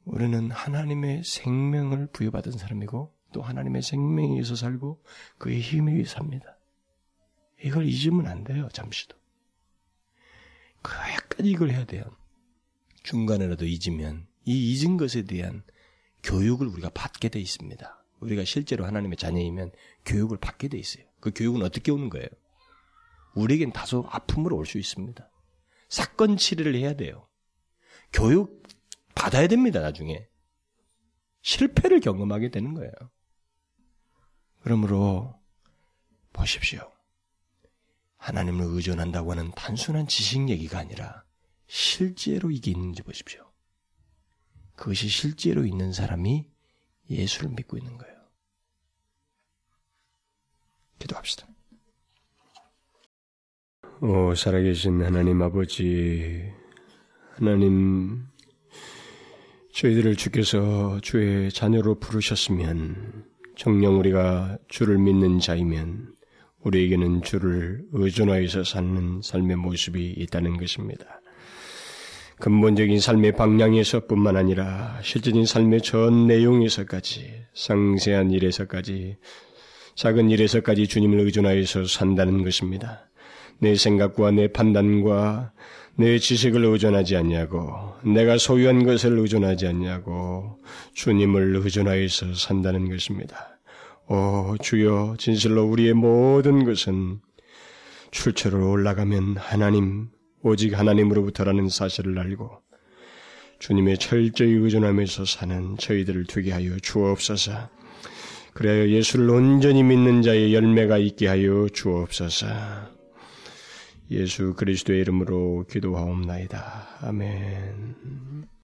우리는 0.05 0.51
하나님의 0.51 1.23
생명을 1.25 2.09
부여받은 2.09 2.53
사람이고 2.53 3.15
또 3.33 3.43
하나님의 3.43 3.83
생명에 3.83 4.29
의해서 4.33 4.57
살고 4.57 5.03
그의 5.39 5.61
힘에 5.61 5.93
의해 5.93 6.05
삽니다. 6.05 6.59
이걸 7.63 7.87
잊으면 7.87 8.27
안 8.27 8.45
돼요. 8.45 8.69
잠시도. 8.73 9.17
그까지 10.83 11.49
이걸 11.49 11.71
해야 11.71 11.85
돼요. 11.85 12.05
중간에라도 13.05 13.65
잊으면 13.65 14.27
이 14.45 14.73
잊은 14.73 14.97
것에 14.97 15.23
대한 15.23 15.63
교육을 16.25 16.67
우리가 16.67 16.91
받게 16.91 17.29
돼 17.29 17.41
있습니다. 17.41 18.02
우리가 18.23 18.45
실제로 18.45 18.87
하나님의 18.87 19.17
자녀이면 19.17 19.73
교육을 20.05 20.39
받게 20.39 20.69
돼 20.69 20.79
있어요. 20.79 21.05
그 21.21 21.33
교육은 21.35 21.63
어떻게 21.63 21.91
오는 21.91 22.09
거예요? 22.09 22.27
우리에겐 23.35 23.73
다소 23.73 24.07
아픔으로 24.09 24.57
올 24.57 24.67
수 24.67 24.79
있습니다. 24.79 25.29
사건 25.89 26.37
치료를 26.37 26.75
해야 26.75 26.95
돼요. 26.95 27.29
교육 28.13 28.63
받아야 29.15 29.47
됩니다, 29.47 29.81
나중에. 29.81 30.27
실패를 31.43 32.01
경험하게 32.01 32.51
되는 32.51 32.75
거예요. 32.75 32.93
그러므로 34.61 35.39
보십시오. 36.33 36.91
하나님을 38.17 38.67
의존한다고 38.67 39.33
하는 39.33 39.51
단순한 39.53 40.07
지식 40.07 40.49
얘기가 40.49 40.79
아니라 40.79 41.25
실제로 41.67 42.51
이게 42.51 42.71
있는지 42.71 43.03
보십시오. 43.03 43.51
그것이 44.77 45.09
실제로 45.09 45.67
있는 45.67 45.93
사람이 45.93 46.52
예수를 47.09 47.51
믿고 47.51 47.77
있는 47.77 47.97
거예요. 47.99 48.15
기도합시다. 50.99 51.47
오, 54.01 54.35
살아계신 54.35 55.03
하나님 55.03 55.41
아버지, 55.43 56.53
하나님, 57.37 58.27
저희들을 59.73 60.17
주께서 60.17 61.01
주의 61.01 61.51
자녀로 61.51 62.01
부르셨으면, 62.01 63.25
정령 63.57 63.99
우리가 64.01 64.59
주를 64.69 64.99
믿는 64.99 65.39
자이면, 65.39 66.15
우리에게는 66.65 67.23
주를 67.23 67.87
의존하여서 67.93 68.65
사는 68.65 69.23
삶의 69.23 69.57
모습이 69.57 70.15
있다는 70.19 70.57
것입니다. 70.57 71.22
근본적인 72.41 73.01
삶의 73.01 73.33
방향에서뿐만 73.33 74.37
아니라 74.37 74.99
실제적인 75.03 75.47
삶의 75.47 75.83
전 75.83 76.27
내용에서까지 76.27 77.45
상세한 77.55 78.31
일에서까지 78.31 79.17
작은 79.95 80.31
일에서까지 80.31 80.87
주님을 80.89 81.21
의존하여서 81.21 81.87
산다는 81.87 82.43
것입니다. 82.43 83.09
내 83.59 83.77
생각과 83.77 84.33
내 84.33 84.49
판단과 84.49 85.53
내 85.95 86.19
지식을 86.19 86.65
의존하지 86.65 87.17
않냐고, 87.17 87.71
내가 88.03 88.39
소유한 88.39 88.85
것을 88.85 89.19
의존하지 89.19 89.67
않냐고, 89.67 90.59
주님을 90.95 91.57
의존하여서 91.57 92.35
산다는 92.35 92.89
것입니다. 92.89 93.59
오, 94.09 94.57
주여, 94.61 95.17
진실로 95.19 95.65
우리의 95.65 95.93
모든 95.93 96.65
것은 96.65 97.21
출처로 98.11 98.71
올라가면 98.71 99.37
하나님, 99.37 100.09
오직 100.43 100.79
하나님으로부터라는 100.79 101.69
사실을 101.69 102.19
알고, 102.19 102.51
주님의 103.59 103.99
철저히 103.99 104.53
의존하면서 104.53 105.25
사는 105.25 105.77
저희들을 105.77 106.27
되게 106.27 106.53
하여 106.53 106.77
주옵소서. 106.79 107.71
그래야 108.55 108.89
예수를 108.89 109.31
온전히 109.31 109.83
믿는 109.83 110.23
자의 110.23 110.53
열매가 110.55 110.99
있게 110.99 111.29
하여 111.29 111.69
주옵소서. 111.73 112.47
예수 114.11 114.55
그리스도의 114.55 115.01
이름으로 115.01 115.65
기도하옵나이다. 115.71 116.99
아멘. 117.01 118.53